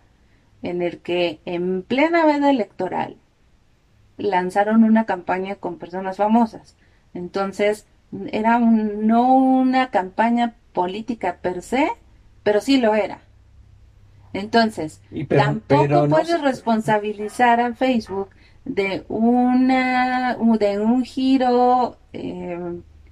en 0.61 0.83
el 0.83 0.99
que 0.99 1.39
en 1.45 1.81
plena 1.81 2.27
veda 2.27 2.51
electoral 2.51 3.17
lanzaron 4.17 4.83
una 4.83 5.05
campaña 5.05 5.55
con 5.55 5.79
personas 5.79 6.17
famosas. 6.17 6.75
Entonces, 7.15 7.87
era 8.31 8.57
un- 8.57 9.05
no 9.07 9.33
una 9.35 9.89
campaña 9.89 10.55
política 10.73 11.37
per 11.41 11.61
se, 11.61 11.89
pero 12.43 12.61
sí 12.61 12.77
lo 12.79 12.95
era. 12.95 13.19
Entonces, 14.33 15.01
Y 15.11 15.23
pero- 15.23 15.43
tampoco 15.43 15.81
pero 15.83 16.07
puedes 16.09 16.41
responsabilizar 16.41 17.59
a 17.59 17.73
Facebook 17.73 18.29
de 18.65 19.05
una 19.07 20.35
de 20.59 20.79
un 20.79 21.03
giro 21.05 21.97
eh, 22.13 22.59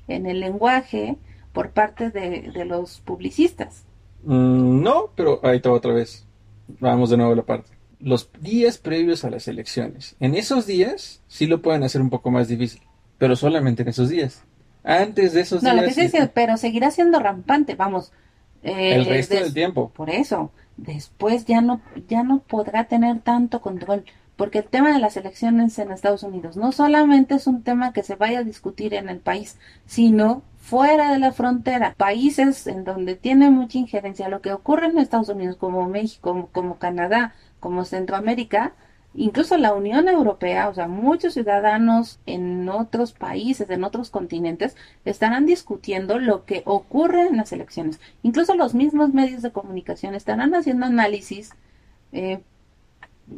en 0.07 0.25
el 0.25 0.39
lenguaje 0.39 1.15
por 1.53 1.71
parte 1.71 2.09
de, 2.11 2.51
de 2.53 2.65
los 2.65 2.99
publicistas. 2.99 3.85
Mm, 4.23 4.81
no, 4.83 5.09
pero 5.15 5.39
ahí 5.43 5.57
está 5.57 5.71
otra 5.71 5.93
vez. 5.93 6.25
Vamos 6.79 7.09
de 7.09 7.17
nuevo 7.17 7.31
a 7.31 7.35
la 7.35 7.43
parte. 7.43 7.71
Los 7.99 8.29
días 8.41 8.77
previos 8.77 9.23
a 9.23 9.29
las 9.29 9.47
elecciones. 9.47 10.15
En 10.19 10.35
esos 10.35 10.65
días 10.67 11.21
sí 11.27 11.47
lo 11.47 11.61
pueden 11.61 11.83
hacer 11.83 12.01
un 12.01 12.09
poco 12.09 12.29
más 12.29 12.47
difícil, 12.49 12.81
pero 13.17 13.35
solamente 13.35 13.83
en 13.83 13.89
esos 13.89 14.09
días. 14.09 14.43
Antes 14.85 15.33
de 15.33 15.41
esos 15.41 15.63
No, 15.63 15.71
lo 15.73 15.77
que 15.79 15.85
días, 15.85 15.95
sí 15.95 16.01
es 16.01 16.11
que- 16.11 16.27
pero 16.27 16.57
seguirá 16.57 16.91
siendo 16.91 17.19
rampante, 17.19 17.75
vamos. 17.75 18.11
eh, 18.63 18.95
el 18.95 19.05
resto 19.05 19.35
del 19.35 19.53
tiempo. 19.53 19.91
Por 19.95 20.09
eso, 20.09 20.51
después 20.77 21.45
ya 21.45 21.61
no, 21.61 21.81
ya 22.07 22.23
no 22.23 22.39
podrá 22.39 22.85
tener 22.85 23.19
tanto 23.19 23.61
control, 23.61 24.05
porque 24.35 24.59
el 24.59 24.65
tema 24.65 24.91
de 24.91 24.99
las 24.99 25.17
elecciones 25.17 25.77
en 25.77 25.91
Estados 25.91 26.23
Unidos 26.23 26.57
no 26.57 26.71
solamente 26.71 27.35
es 27.35 27.45
un 27.45 27.61
tema 27.61 27.93
que 27.93 28.01
se 28.01 28.15
vaya 28.15 28.39
a 28.39 28.43
discutir 28.43 28.95
en 28.95 29.07
el 29.09 29.19
país, 29.19 29.57
sino 29.85 30.41
fuera 30.57 31.11
de 31.11 31.19
la 31.19 31.31
frontera, 31.31 31.93
países 31.95 32.65
en 32.65 32.83
donde 32.83 33.15
tiene 33.15 33.51
mucha 33.51 33.77
injerencia 33.77 34.29
lo 34.29 34.41
que 34.41 34.51
ocurre 34.51 34.87
en 34.87 34.97
Estados 34.97 35.29
Unidos, 35.29 35.57
como 35.57 35.87
México, 35.87 36.21
como, 36.31 36.47
como 36.47 36.79
Canadá, 36.79 37.35
como 37.59 37.85
Centroamérica, 37.85 38.73
incluso 39.15 39.57
la 39.57 39.73
Unión 39.73 40.07
Europea, 40.07 40.69
o 40.69 40.73
sea, 40.73 40.87
muchos 40.87 41.33
ciudadanos 41.33 42.19
en 42.25 42.67
otros 42.69 43.13
países, 43.13 43.69
en 43.69 43.83
otros 43.83 44.09
continentes, 44.09 44.75
estarán 45.05 45.45
discutiendo 45.45 46.19
lo 46.19 46.45
que 46.45 46.63
ocurre 46.65 47.27
en 47.27 47.37
las 47.37 47.51
elecciones. 47.51 47.99
Incluso 48.23 48.55
los 48.55 48.73
mismos 48.73 49.13
medios 49.13 49.41
de 49.41 49.51
comunicación 49.51 50.15
estarán 50.15 50.53
haciendo 50.55 50.85
análisis 50.85 51.53
eh, 52.11 52.41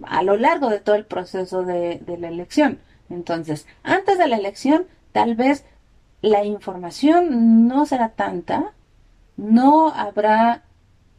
a 0.04 0.24
lo 0.24 0.38
largo 0.38 0.70
de 0.70 0.80
todo 0.80 0.96
el 0.96 1.06
proceso 1.06 1.64
de, 1.64 2.02
de 2.06 2.18
la 2.18 2.28
elección. 2.30 2.80
Entonces, 3.10 3.68
antes 3.84 4.18
de 4.18 4.28
la 4.28 4.38
elección, 4.38 4.86
tal 5.12 5.36
vez 5.36 5.66
la 6.22 6.44
información 6.44 7.68
no 7.68 7.86
será 7.86 8.10
tanta, 8.10 8.74
no 9.38 9.90
habrá 9.90 10.64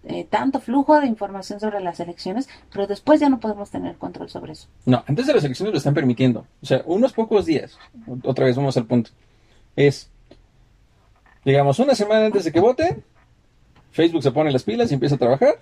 eh, 0.04 0.26
tanto 0.28 0.60
flujo 0.60 1.00
de 1.00 1.06
información 1.06 1.58
sobre 1.60 1.80
las 1.80 1.98
elecciones, 2.00 2.48
pero 2.72 2.86
después 2.86 3.20
ya 3.20 3.28
no 3.28 3.40
podemos 3.40 3.70
tener 3.70 3.96
control 3.96 4.30
sobre 4.30 4.52
eso. 4.52 4.68
No, 4.86 5.04
antes 5.06 5.26
de 5.26 5.34
las 5.34 5.44
elecciones 5.44 5.72
lo 5.72 5.78
están 5.78 5.94
permitiendo. 5.94 6.46
O 6.62 6.66
sea, 6.66 6.82
unos 6.86 7.12
pocos 7.12 7.46
días. 7.46 7.78
Otra 8.22 8.46
vez 8.46 8.56
vamos 8.56 8.76
al 8.76 8.86
punto. 8.86 9.10
Es, 9.76 10.10
digamos, 11.44 11.78
una 11.78 11.94
semana 11.94 12.26
antes 12.26 12.44
de 12.44 12.52
que 12.52 12.60
voten, 12.60 13.04
Facebook 13.90 14.22
se 14.22 14.30
pone 14.30 14.52
las 14.52 14.62
pilas 14.62 14.90
y 14.90 14.94
empieza 14.94 15.16
a 15.16 15.18
trabajar. 15.18 15.58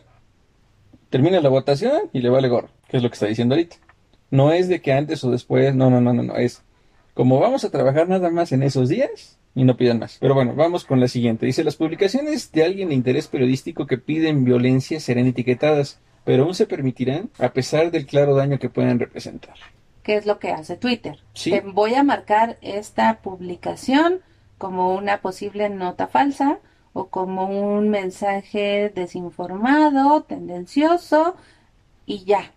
Termina 1.08 1.40
la 1.40 1.48
votación 1.48 2.10
y 2.12 2.20
le 2.20 2.28
vale 2.28 2.48
gorro, 2.48 2.68
que 2.88 2.98
es 2.98 3.02
lo 3.02 3.08
que 3.08 3.14
está 3.14 3.26
diciendo 3.26 3.54
ahorita. 3.54 3.76
No 4.30 4.52
es 4.52 4.68
de 4.68 4.82
que 4.82 4.92
antes 4.92 5.22
o 5.24 5.30
después, 5.30 5.74
no, 5.74 5.88
no, 5.88 6.00
no, 6.00 6.12
no, 6.12 6.22
no. 6.22 6.36
Es 6.36 6.62
como 7.16 7.40
vamos 7.40 7.64
a 7.64 7.70
trabajar 7.70 8.06
nada 8.10 8.28
más 8.28 8.52
en 8.52 8.62
esos 8.62 8.90
días 8.90 9.38
y 9.54 9.64
no 9.64 9.78
pidan 9.78 9.98
más. 9.98 10.18
Pero 10.20 10.34
bueno, 10.34 10.54
vamos 10.54 10.84
con 10.84 11.00
la 11.00 11.08
siguiente. 11.08 11.46
Dice, 11.46 11.64
las 11.64 11.76
publicaciones 11.76 12.52
de 12.52 12.62
alguien 12.62 12.90
de 12.90 12.94
interés 12.94 13.26
periodístico 13.26 13.86
que 13.86 13.96
piden 13.96 14.44
violencia 14.44 15.00
serán 15.00 15.26
etiquetadas, 15.26 15.98
pero 16.24 16.42
aún 16.42 16.54
se 16.54 16.66
permitirán 16.66 17.30
a 17.38 17.54
pesar 17.54 17.90
del 17.90 18.04
claro 18.04 18.36
daño 18.36 18.58
que 18.58 18.68
puedan 18.68 18.98
representar. 18.98 19.54
¿Qué 20.02 20.16
es 20.16 20.26
lo 20.26 20.38
que 20.38 20.50
hace 20.50 20.76
Twitter? 20.76 21.18
Sí. 21.32 21.52
Te 21.52 21.62
voy 21.62 21.94
a 21.94 22.04
marcar 22.04 22.58
esta 22.60 23.20
publicación 23.22 24.20
como 24.58 24.94
una 24.94 25.22
posible 25.22 25.70
nota 25.70 26.08
falsa 26.08 26.58
o 26.92 27.06
como 27.06 27.46
un 27.46 27.88
mensaje 27.88 28.92
desinformado, 28.94 30.22
tendencioso 30.24 31.34
y 32.04 32.24
ya. 32.24 32.52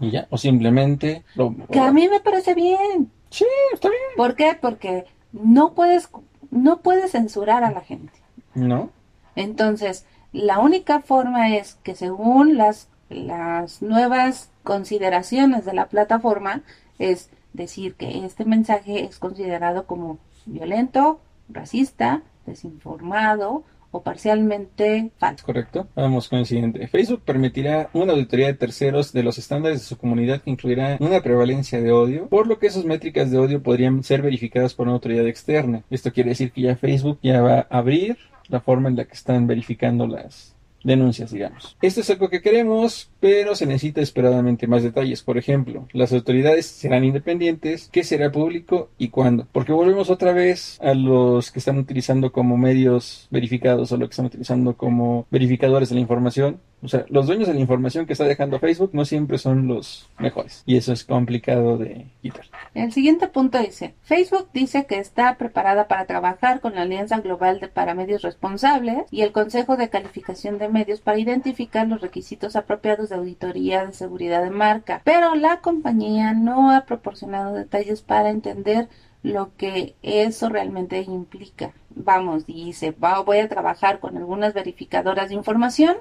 Y 0.00 0.12
ya, 0.12 0.28
o 0.30 0.38
simplemente 0.38 1.24
lo... 1.34 1.54
Que 1.70 1.78
a 1.78 1.92
mí 1.92 2.08
me 2.08 2.20
parece 2.20 2.54
bien. 2.54 3.10
Sí, 3.32 3.46
está 3.72 3.88
bien. 3.88 4.02
¿Por 4.16 4.36
qué? 4.36 4.56
Porque 4.60 5.06
no 5.32 5.72
puedes 5.72 6.08
no 6.52 6.80
puedes 6.80 7.12
censurar 7.12 7.64
a 7.64 7.72
la 7.72 7.80
gente. 7.80 8.12
¿No? 8.54 8.90
Entonces, 9.34 10.04
la 10.32 10.58
única 10.58 11.00
forma 11.00 11.56
es 11.56 11.76
que 11.82 11.94
según 11.94 12.58
las, 12.58 12.88
las 13.08 13.80
nuevas 13.80 14.50
consideraciones 14.62 15.64
de 15.64 15.72
la 15.72 15.86
plataforma, 15.88 16.62
es 16.98 17.30
decir 17.54 17.94
que 17.94 18.24
este 18.26 18.44
mensaje 18.44 19.04
es 19.04 19.18
considerado 19.18 19.86
como 19.86 20.18
violento, 20.44 21.20
racista, 21.48 22.22
desinformado 22.44 23.64
o 23.92 24.02
parcialmente 24.02 25.12
falso. 25.18 25.46
Correcto. 25.46 25.86
Vamos 25.94 26.28
con 26.28 26.40
el 26.40 26.46
siguiente. 26.46 26.88
Facebook 26.88 27.22
permitirá 27.24 27.90
una 27.92 28.14
auditoría 28.14 28.46
de 28.46 28.54
terceros 28.54 29.12
de 29.12 29.22
los 29.22 29.38
estándares 29.38 29.80
de 29.80 29.86
su 29.86 29.96
comunidad 29.96 30.40
que 30.40 30.50
incluirá 30.50 30.96
una 30.98 31.20
prevalencia 31.20 31.80
de 31.80 31.92
odio, 31.92 32.26
por 32.28 32.48
lo 32.48 32.58
que 32.58 32.66
esas 32.66 32.84
métricas 32.84 33.30
de 33.30 33.38
odio 33.38 33.62
podrían 33.62 34.02
ser 34.02 34.22
verificadas 34.22 34.74
por 34.74 34.86
una 34.86 34.94
autoridad 34.94 35.26
externa. 35.28 35.84
Esto 35.90 36.12
quiere 36.12 36.30
decir 36.30 36.50
que 36.50 36.62
ya 36.62 36.76
Facebook 36.76 37.18
ya 37.22 37.40
va 37.42 37.66
a 37.70 37.78
abrir 37.78 38.16
la 38.48 38.60
forma 38.60 38.88
en 38.88 38.96
la 38.96 39.04
que 39.04 39.14
están 39.14 39.46
verificando 39.46 40.06
las 40.06 40.56
denuncias, 40.84 41.32
digamos. 41.32 41.76
Esto 41.82 42.00
es 42.00 42.10
algo 42.10 42.28
que 42.28 42.42
queremos, 42.42 43.10
pero 43.20 43.54
se 43.54 43.66
necesita 43.66 44.00
esperadamente 44.00 44.66
más 44.66 44.82
detalles. 44.82 45.22
Por 45.22 45.38
ejemplo, 45.38 45.86
las 45.92 46.12
autoridades 46.12 46.66
serán 46.66 47.04
independientes, 47.04 47.88
qué 47.92 48.04
será 48.04 48.32
público 48.32 48.90
y 48.98 49.08
cuándo. 49.08 49.46
Porque 49.52 49.72
volvemos 49.72 50.10
otra 50.10 50.32
vez 50.32 50.78
a 50.80 50.94
los 50.94 51.50
que 51.50 51.58
están 51.58 51.78
utilizando 51.78 52.32
como 52.32 52.56
medios 52.56 53.28
verificados 53.30 53.92
o 53.92 53.96
lo 53.96 54.06
que 54.06 54.12
están 54.12 54.26
utilizando 54.26 54.76
como 54.76 55.26
verificadores 55.30 55.88
de 55.88 55.96
la 55.96 56.00
información. 56.00 56.60
O 56.82 56.88
sea, 56.88 57.04
los 57.08 57.26
dueños 57.28 57.46
de 57.46 57.54
la 57.54 57.60
información 57.60 58.06
que 58.06 58.12
está 58.12 58.24
dejando 58.24 58.58
Facebook 58.58 58.90
no 58.92 59.04
siempre 59.04 59.38
son 59.38 59.68
los 59.68 60.10
mejores. 60.18 60.64
Y 60.66 60.76
eso 60.76 60.92
es 60.92 61.04
complicado 61.04 61.78
de 61.78 62.06
quitar. 62.22 62.46
El 62.74 62.92
siguiente 62.92 63.28
punto 63.28 63.58
dice, 63.58 63.94
Facebook 64.02 64.48
dice 64.52 64.86
que 64.86 64.98
está 64.98 65.36
preparada 65.36 65.86
para 65.86 66.06
trabajar 66.06 66.60
con 66.60 66.74
la 66.74 66.82
Alianza 66.82 67.20
Global 67.20 67.60
de 67.60 67.68
para 67.68 67.94
Medios 67.94 68.22
Responsables 68.22 69.04
y 69.12 69.22
el 69.22 69.30
Consejo 69.30 69.76
de 69.76 69.90
Calificación 69.90 70.58
de 70.58 70.68
Medios 70.68 71.00
para 71.00 71.18
identificar 71.18 71.86
los 71.86 72.00
requisitos 72.00 72.56
apropiados 72.56 73.10
de 73.10 73.16
auditoría 73.16 73.86
de 73.86 73.92
seguridad 73.92 74.42
de 74.42 74.50
marca. 74.50 75.02
Pero 75.04 75.36
la 75.36 75.60
compañía 75.60 76.32
no 76.34 76.72
ha 76.72 76.84
proporcionado 76.84 77.54
detalles 77.54 78.02
para 78.02 78.30
entender 78.30 78.88
lo 79.22 79.54
que 79.56 79.94
eso 80.02 80.48
realmente 80.48 81.00
implica. 81.02 81.72
Vamos, 81.90 82.46
dice, 82.46 82.92
voy 82.98 83.38
a 83.38 83.48
trabajar 83.48 84.00
con 84.00 84.16
algunas 84.16 84.52
verificadoras 84.52 85.28
de 85.28 85.36
información 85.36 85.96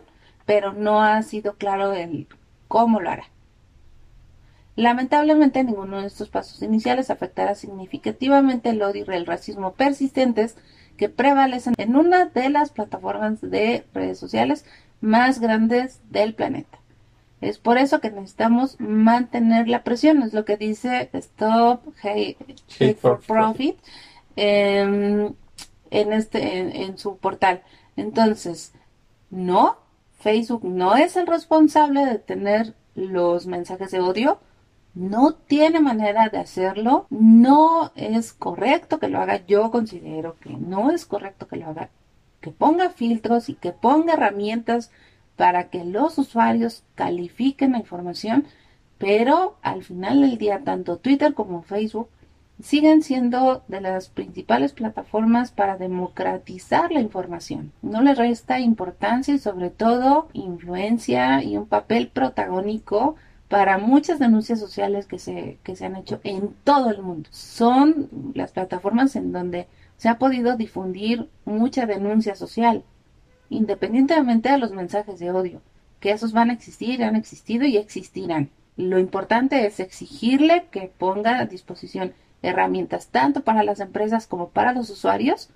pero 0.46 0.74
no 0.74 1.02
ha 1.02 1.22
sido 1.24 1.56
claro 1.56 1.94
el 1.94 2.28
cómo 2.68 3.00
lo 3.00 3.10
hará. 3.10 3.26
Lamentablemente 4.76 5.64
ninguno 5.64 6.02
de 6.02 6.08
estos 6.08 6.30
pasos 6.30 6.62
iniciales 6.62 7.10
afectará 7.10 7.56
significativamente 7.56 8.70
el 8.70 8.82
odio 8.82 9.06
y 9.08 9.16
el 9.16 9.26
racismo 9.26 9.74
persistentes 9.74 10.56
que 10.98 11.10
prevalecen 11.10 11.74
en 11.78 11.96
una 11.96 12.26
de 12.26 12.50
las 12.50 12.72
plataformas 12.72 13.42
de 13.42 13.86
redes 13.94 14.18
sociales 14.18 14.66
más 15.02 15.40
grandes 15.40 16.00
del 16.10 16.34
planeta. 16.34 16.80
Es 17.42 17.58
por 17.58 17.80
eso 17.80 18.00
que 18.02 18.12
necesitamos 18.12 18.80
mantener 18.80 19.68
la 19.68 19.84
presión, 19.84 20.22
es 20.22 20.34
lo 20.34 20.46
que 20.46 20.58
dice 20.58 21.10
Stop 21.14 21.82
Hate, 22.04 22.38
for, 23.00 23.20
Profit 23.20 23.80
em, 24.36 25.34
en, 25.90 26.14
este, 26.14 26.84
en 26.86 26.98
su 27.00 27.18
portal. 27.18 27.64
Entonces, 27.98 28.74
no 29.32 29.81
Facebook 30.22 30.64
no 30.64 30.96
es 30.96 31.16
el 31.18 31.28
responsable 31.28 32.06
de 32.06 32.20
tener 32.20 32.76
los 32.96 33.48
mensajes 33.48 33.92
de 33.92 34.00
odio, 34.00 34.40
no 34.94 35.34
tiene 35.34 35.80
manera 35.80 36.30
de 36.30 36.38
hacerlo, 36.38 37.08
no 37.10 37.92
es 37.96 38.34
correcto 38.34 39.00
que 39.00 39.08
lo 39.08 39.20
haga, 39.20 39.46
yo 39.46 39.72
considero 39.72 40.38
que 40.40 40.50
no 40.52 40.92
es 40.92 41.06
correcto 41.06 41.48
que 41.48 41.56
lo 41.56 41.68
haga, 41.68 41.90
que 42.40 42.52
ponga 42.52 42.90
filtros 42.90 43.50
y 43.50 43.56
que 43.56 43.72
ponga 43.72 44.14
herramientas 44.14 44.92
para 45.38 45.70
que 45.70 45.86
los 45.86 46.18
usuarios 46.18 46.84
califiquen 46.96 47.72
la 47.72 47.80
información, 47.80 48.46
pero 48.98 49.58
al 49.62 49.84
final 49.84 50.22
del 50.22 50.38
día 50.38 50.62
tanto 50.64 50.98
Twitter 50.98 51.34
como 51.34 51.64
Facebook 51.64 52.10
siguen 52.64 53.02
siendo 53.02 53.64
de 53.68 53.82
las 53.82 54.10
principales 54.10 54.74
plataformas 54.74 55.52
para 55.52 55.78
democratizar 55.78 56.92
la 56.92 57.02
información. 57.02 57.72
No 57.82 58.02
le 58.02 58.16
resta 58.16 58.60
importancia 58.60 59.34
y 59.34 59.40
sobre 59.40 59.70
todo 59.70 60.30
influencia 60.34 61.44
y 61.44 61.58
un 61.58 61.68
papel 61.68 62.10
protagónico 62.10 63.16
para 63.48 63.78
muchas 63.78 64.18
denuncias 64.20 64.60
sociales 64.60 65.08
que 65.08 65.20
se, 65.20 65.58
que 65.64 65.76
se 65.76 65.86
han 65.86 65.96
hecho 65.96 66.22
en 66.24 66.56
todo 66.64 66.90
el 66.90 67.02
mundo. 67.02 67.30
Son 67.32 68.10
las 68.34 68.52
plataformas 68.52 69.16
en 69.16 69.34
donde 69.34 69.68
se 69.98 70.10
ha 70.10 70.18
podido 70.18 70.56
difundir 70.56 71.30
mucha 71.46 71.86
denuncia 71.86 72.36
social, 72.36 72.84
independientemente 73.50 74.50
de 74.50 74.58
los 74.58 74.72
mensajes 74.72 75.20
de 75.20 75.32
odio, 75.32 75.62
que 76.00 76.12
esos 76.12 76.32
van 76.32 76.50
a 76.50 76.54
existir, 76.54 77.04
han 77.04 77.16
existido 77.16 77.66
y 77.66 77.78
existirán. 77.78 78.50
Lo 78.78 79.00
importante 79.00 79.66
es 79.66 79.80
exigirle 79.80 80.68
que 80.72 80.92
ponga 80.98 81.40
a 81.40 81.46
disposición 81.46 82.14
herramientas 82.42 83.08
tanto 83.08 83.42
para 83.42 83.64
las 83.64 83.80
empresas 83.80 84.28
como 84.28 84.50
para 84.50 84.74
los 84.74 84.90
usuarios 84.90 85.50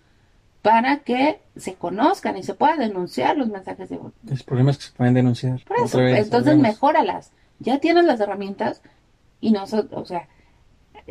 para 0.61 0.99
que 0.99 1.41
se 1.55 1.75
conozcan 1.75 2.37
y 2.37 2.43
se 2.43 2.55
puedan 2.55 2.79
denunciar 2.79 3.37
los 3.37 3.49
mensajes 3.49 3.87
de 3.87 3.97
voz. 3.97 4.13
El 4.27 4.43
problema 4.43 4.71
es 4.71 4.77
que 4.77 4.83
se 4.85 4.91
pueden 4.93 5.13
denunciar. 5.13 5.63
Por 5.63 5.77
eso, 5.77 5.99
entonces 5.99 6.57
mejóralas. 6.57 7.31
Ya 7.59 7.79
tienes 7.79 8.05
las 8.05 8.19
herramientas 8.19 8.81
y 9.39 9.51
no 9.51 9.67
son, 9.67 9.89
o 9.91 10.05
sea, 10.05 10.27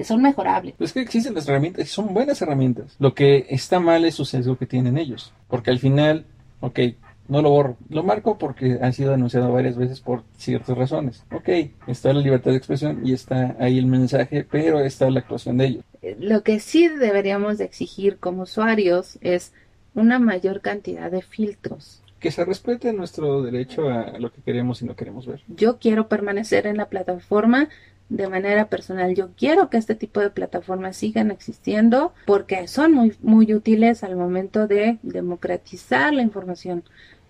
son 0.03 0.23
mejorables. 0.23 0.75
Es 0.81 0.93
que 0.93 1.01
existen 1.01 1.35
las 1.35 1.47
herramientas 1.47 1.87
y 1.87 1.89
son 1.89 2.13
buenas 2.13 2.43
herramientas. 2.43 2.97
Lo 2.99 3.15
que 3.15 3.47
está 3.49 3.79
mal 3.79 4.05
es 4.05 4.17
su 4.17 4.25
sesgo 4.25 4.59
que 4.59 4.67
tienen 4.67 4.99
ellos. 4.99 5.33
Porque 5.47 5.71
al 5.71 5.79
final, 5.79 6.27
ok, 6.61 6.81
no 7.29 7.43
lo 7.43 7.51
borro. 7.51 7.77
Lo 7.89 8.03
marco 8.03 8.39
porque 8.39 8.79
ha 8.83 8.93
sido 8.93 9.13
denunciado 9.13 9.53
varias 9.53 9.77
veces 9.77 10.01
por 10.01 10.23
ciertas 10.37 10.77
razones. 10.77 11.25
Ok, 11.33 11.49
está 11.87 12.13
la 12.13 12.21
libertad 12.21 12.51
de 12.51 12.57
expresión 12.57 13.01
y 13.07 13.13
está 13.13 13.57
ahí 13.59 13.79
el 13.79 13.87
mensaje, 13.87 14.47
pero 14.51 14.81
está 14.81 15.11
la 15.11 15.21
actuación 15.21 15.59
de 15.59 15.67
ellos. 15.67 15.85
Lo 16.19 16.43
que 16.43 16.61
sí 16.61 16.89
deberíamos 16.89 17.59
de 17.59 17.65
exigir 17.65 18.19
como 18.19 18.43
usuarios 18.43 19.19
es 19.23 19.53
una 19.95 20.19
mayor 20.19 20.61
cantidad 20.61 21.11
de 21.11 21.23
filtros. 21.23 22.03
Que 22.21 22.31
se 22.31 22.45
respete 22.45 22.93
nuestro 22.93 23.43
derecho 23.43 23.89
a 23.91 24.19
lo 24.19 24.33
que 24.33 24.41
queremos 24.41 24.81
y 24.83 24.87
no 24.87 24.97
queremos 24.97 25.27
ver. 25.27 25.43
Yo 25.49 25.79
quiero 25.79 26.09
permanecer 26.09 26.67
en 26.67 26.79
la 26.79 26.87
plataforma 26.87 27.69
de 28.17 28.29
manera 28.29 28.69
personal. 28.69 29.15
Yo 29.15 29.31
quiero 29.37 29.71
que 29.71 29.77
este 29.77 29.95
tipo 29.95 30.21
de 30.21 30.31
plataformas 30.31 30.97
sigan 30.97 31.31
existiendo 31.31 32.13
porque 32.27 32.69
son 32.69 32.93
muy, 32.93 33.17
muy 33.23 33.53
útiles 33.53 34.05
al 34.05 34.17
momento 34.17 34.67
de 34.67 34.99
democratizar 35.03 36.13
la 36.13 36.23
información 36.23 36.85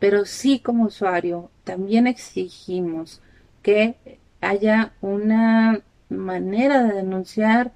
pero 0.05 0.27
sí 0.27 0.59
como 0.59 0.85
usuario 0.85 1.51
también 1.65 2.07
exigimos 2.07 3.23
que 3.63 3.97
haya 4.43 4.93
una 5.01 5.81
manera 6.11 6.83
de 6.83 6.97
denunciar 6.97 7.73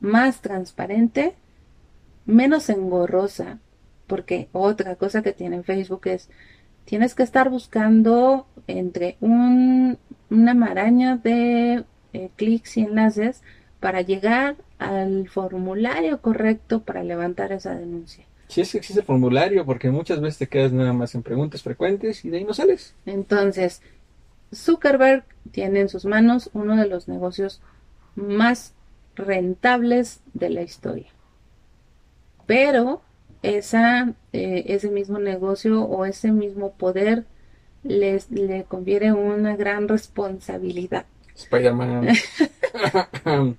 más 0.00 0.40
transparente, 0.40 1.36
menos 2.26 2.68
engorrosa, 2.70 3.60
porque 4.08 4.48
otra 4.50 4.96
cosa 4.96 5.22
que 5.22 5.32
tiene 5.32 5.62
Facebook 5.62 6.00
es 6.06 6.28
tienes 6.86 7.14
que 7.14 7.22
estar 7.22 7.50
buscando 7.50 8.48
entre 8.66 9.16
un, 9.20 9.96
una 10.28 10.54
maraña 10.54 11.18
de 11.18 11.84
eh, 12.12 12.30
clics 12.36 12.76
y 12.76 12.82
enlaces 12.82 13.42
para 13.80 14.02
llegar 14.02 14.56
al 14.78 15.28
formulario 15.28 16.20
correcto 16.20 16.82
para 16.82 17.02
levantar 17.02 17.52
esa 17.52 17.74
denuncia. 17.74 18.24
Si 18.48 18.60
es 18.60 18.72
que 18.72 18.78
existe 18.78 19.00
el 19.00 19.06
formulario, 19.06 19.64
porque 19.64 19.90
muchas 19.90 20.20
veces 20.20 20.38
te 20.38 20.48
quedas 20.48 20.72
nada 20.72 20.92
más 20.92 21.14
en 21.14 21.22
preguntas 21.22 21.62
frecuentes 21.62 22.24
y 22.24 22.30
de 22.30 22.38
ahí 22.38 22.44
no 22.44 22.52
sales. 22.52 22.94
Entonces, 23.06 23.80
Zuckerberg 24.52 25.24
tiene 25.52 25.80
en 25.80 25.88
sus 25.88 26.04
manos 26.04 26.50
uno 26.52 26.76
de 26.76 26.88
los 26.88 27.06
negocios 27.06 27.60
más 28.16 28.74
rentables 29.14 30.20
de 30.34 30.50
la 30.50 30.62
historia. 30.62 31.08
Pero 32.46 33.02
esa, 33.42 34.14
eh, 34.32 34.64
ese 34.66 34.90
mismo 34.90 35.18
negocio 35.18 35.82
o 35.82 36.04
ese 36.04 36.32
mismo 36.32 36.72
poder 36.72 37.24
les, 37.82 38.30
le 38.30 38.64
confiere 38.64 39.12
una 39.12 39.56
gran 39.56 39.88
responsabilidad. 39.88 41.06
Spider-Man. 41.42 42.08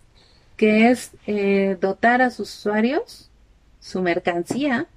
que 0.58 0.92
es 0.92 1.12
eh, 1.28 1.78
dotar 1.80 2.22
a 2.22 2.30
sus 2.30 2.56
usuarios 2.56 3.30
su 3.80 4.02
mercancía 4.02 4.88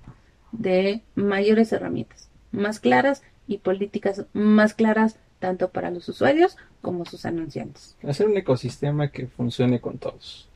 de 0.52 1.02
mayores 1.14 1.72
herramientas, 1.72 2.28
más 2.52 2.78
claras 2.80 3.22
y 3.46 3.58
políticas 3.58 4.26
más 4.32 4.74
claras 4.74 5.16
tanto 5.38 5.70
para 5.70 5.90
los 5.90 6.08
usuarios 6.08 6.56
como 6.80 7.04
sus 7.04 7.24
anunciantes. 7.26 7.96
Hacer 8.06 8.28
un 8.28 8.36
ecosistema 8.36 9.08
que 9.08 9.26
funcione 9.26 9.80
con 9.80 9.98
todos, 9.98 10.48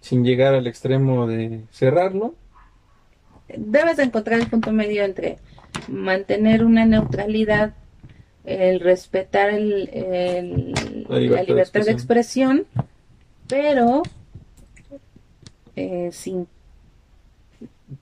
sin 0.00 0.24
llegar 0.24 0.54
al 0.54 0.66
extremo 0.66 1.26
de 1.26 1.62
cerrarlo. 1.72 2.34
Debes 3.48 3.98
encontrar 3.98 4.40
el 4.40 4.48
punto 4.48 4.70
medio 4.72 5.02
entre 5.02 5.38
mantener 5.88 6.64
una 6.64 6.86
neutralidad, 6.86 7.74
el 8.44 8.80
respetar 8.80 9.50
el, 9.50 11.04
la 11.08 11.18
libertad, 11.18 11.84
de, 11.84 11.92
expresión. 11.92 12.66
pero 13.46 14.02
eh, 15.76 16.10
sin 16.12 16.48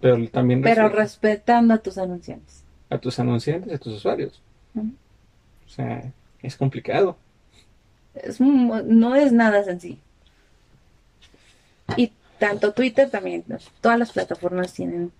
pero 0.00 0.28
también 0.28 0.62
pero 0.62 0.88
respetando 0.88 1.74
a 1.74 1.78
tus 1.78 1.98
anunciantes. 1.98 2.64
A 2.90 2.98
tus 2.98 3.18
anunciantes 3.18 3.74
a 3.74 3.78
tus 3.78 3.94
usuarios. 3.94 4.40
O 4.76 5.68
sea 5.68 6.12
es 6.42 6.56
complicado. 6.56 7.16
Es, 8.14 8.40
no 8.40 9.14
es 9.16 9.32
nada 9.32 9.64
sencillo. 9.64 9.98
Y 11.96 12.12
tanto 12.38 12.72
Twitter 12.72 13.10
también 13.10 13.44
todas 13.80 13.98
las 13.98 14.12
plataformas 14.12 14.72
tienen 14.72 15.10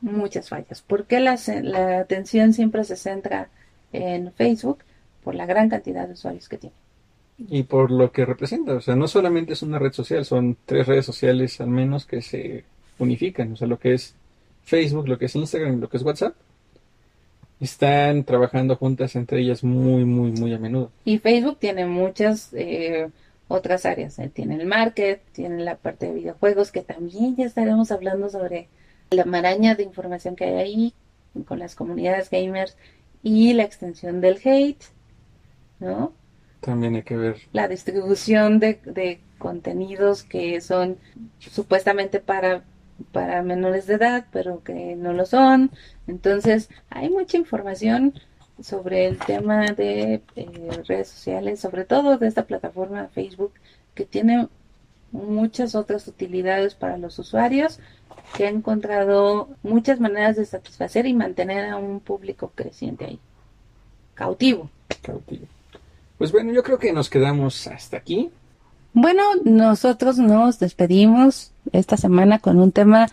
muchas 0.00 0.48
fallas. 0.48 0.82
¿Por 0.82 1.04
qué 1.04 1.20
la, 1.20 1.38
la 1.62 2.00
atención 2.00 2.52
siempre 2.52 2.84
se 2.84 2.96
centra 2.96 3.48
en 3.92 4.32
Facebook? 4.32 4.78
Por 5.22 5.34
la 5.34 5.46
gran 5.46 5.68
cantidad 5.68 6.06
de 6.06 6.14
usuarios 6.14 6.48
que 6.48 6.58
tiene. 6.58 6.74
Y 7.38 7.62
por 7.62 7.90
lo 7.90 8.12
que 8.12 8.26
representa, 8.26 8.74
o 8.74 8.80
sea, 8.80 8.96
no 8.96 9.08
solamente 9.08 9.54
es 9.54 9.62
una 9.62 9.78
red 9.78 9.92
social, 9.92 10.24
son 10.24 10.58
tres 10.66 10.86
redes 10.86 11.06
sociales 11.06 11.60
al 11.60 11.68
menos 11.68 12.04
que 12.04 12.20
se 12.20 12.64
unifican, 12.98 13.52
o 13.52 13.56
sea, 13.56 13.66
lo 13.66 13.78
que 13.78 13.94
es 13.94 14.14
Facebook, 14.62 15.08
lo 15.08 15.18
que 15.18 15.24
es 15.24 15.34
Instagram 15.34 15.78
y 15.78 15.80
lo 15.80 15.88
que 15.88 15.96
es 15.96 16.02
WhatsApp, 16.02 16.34
están 17.60 18.24
trabajando 18.24 18.76
juntas 18.76 19.16
entre 19.16 19.40
ellas 19.40 19.64
muy, 19.64 20.04
muy, 20.04 20.32
muy 20.32 20.52
a 20.52 20.58
menudo. 20.58 20.90
Y 21.04 21.18
Facebook 21.18 21.58
tiene 21.58 21.86
muchas 21.86 22.50
eh, 22.52 23.08
otras 23.48 23.86
áreas, 23.86 24.18
eh, 24.18 24.30
tiene 24.32 24.56
el 24.56 24.66
market, 24.66 25.22
tiene 25.32 25.62
la 25.64 25.76
parte 25.76 26.06
de 26.06 26.14
videojuegos, 26.14 26.70
que 26.70 26.82
también 26.82 27.36
ya 27.36 27.46
estaremos 27.46 27.90
hablando 27.90 28.28
sobre 28.28 28.68
la 29.10 29.24
maraña 29.24 29.74
de 29.74 29.82
información 29.82 30.36
que 30.36 30.44
hay 30.44 30.56
ahí 30.56 30.94
con 31.46 31.58
las 31.58 31.74
comunidades 31.74 32.30
gamers 32.30 32.76
y 33.22 33.52
la 33.52 33.64
extensión 33.64 34.20
del 34.20 34.40
hate, 34.44 34.84
¿no? 35.78 36.12
También 36.60 36.94
hay 36.94 37.02
que 37.02 37.16
ver. 37.16 37.36
La 37.52 37.68
distribución 37.68 38.58
de, 38.58 38.80
de 38.84 39.20
contenidos 39.38 40.22
que 40.22 40.60
son 40.60 40.98
supuestamente 41.38 42.20
para, 42.20 42.64
para 43.12 43.42
menores 43.42 43.86
de 43.86 43.94
edad, 43.94 44.26
pero 44.30 44.62
que 44.62 44.94
no 44.96 45.12
lo 45.12 45.26
son. 45.26 45.70
Entonces, 46.06 46.68
hay 46.90 47.08
mucha 47.10 47.36
información 47.36 48.14
sobre 48.62 49.06
el 49.06 49.18
tema 49.18 49.66
de 49.72 50.22
eh, 50.36 50.82
redes 50.86 51.08
sociales, 51.08 51.60
sobre 51.60 51.84
todo 51.84 52.18
de 52.18 52.28
esta 52.28 52.46
plataforma 52.46 53.08
Facebook, 53.08 53.54
que 53.94 54.04
tiene 54.04 54.48
muchas 55.12 55.74
otras 55.74 56.06
utilidades 56.08 56.74
para 56.74 56.98
los 56.98 57.18
usuarios, 57.18 57.80
que 58.36 58.46
ha 58.46 58.50
encontrado 58.50 59.48
muchas 59.62 60.00
maneras 60.00 60.36
de 60.36 60.44
satisfacer 60.44 61.06
y 61.06 61.14
mantener 61.14 61.70
a 61.70 61.76
un 61.76 62.00
público 62.00 62.52
creciente 62.54 63.04
ahí. 63.04 63.20
Cautivo. 64.14 64.70
Cautivo. 65.02 65.46
Pues 66.18 66.32
bueno, 66.32 66.52
yo 66.52 66.62
creo 66.62 66.78
que 66.78 66.92
nos 66.92 67.08
quedamos 67.08 67.66
hasta 67.66 67.96
aquí. 67.96 68.30
Bueno, 68.92 69.22
nosotros 69.44 70.18
nos 70.18 70.58
despedimos 70.58 71.52
esta 71.72 71.96
semana 71.96 72.38
con 72.38 72.58
un 72.58 72.72
tema 72.72 73.08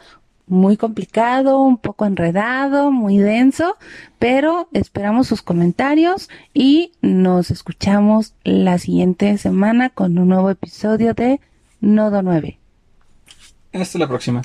muy 0.48 0.78
complicado, 0.78 1.62
un 1.62 1.78
poco 1.78 2.06
enredado, 2.06 2.92
muy 2.92 3.18
denso, 3.18 3.76
pero 4.18 4.70
esperamos 4.72 5.28
sus 5.28 5.42
comentarios 5.42 6.30
y 6.54 6.94
nos 7.02 7.52
escuchamos 7.52 8.34
la 8.44 8.78
siguiente 8.78 9.38
semana 9.38 9.90
con 9.90 10.18
un 10.18 10.30
nuevo 10.30 10.50
episodio 10.50 11.14
de 11.14 11.40
Nodo 11.82 12.22
9. 12.22 12.58
Hasta 13.74 14.00
la 14.00 14.08
próxima. 14.08 14.42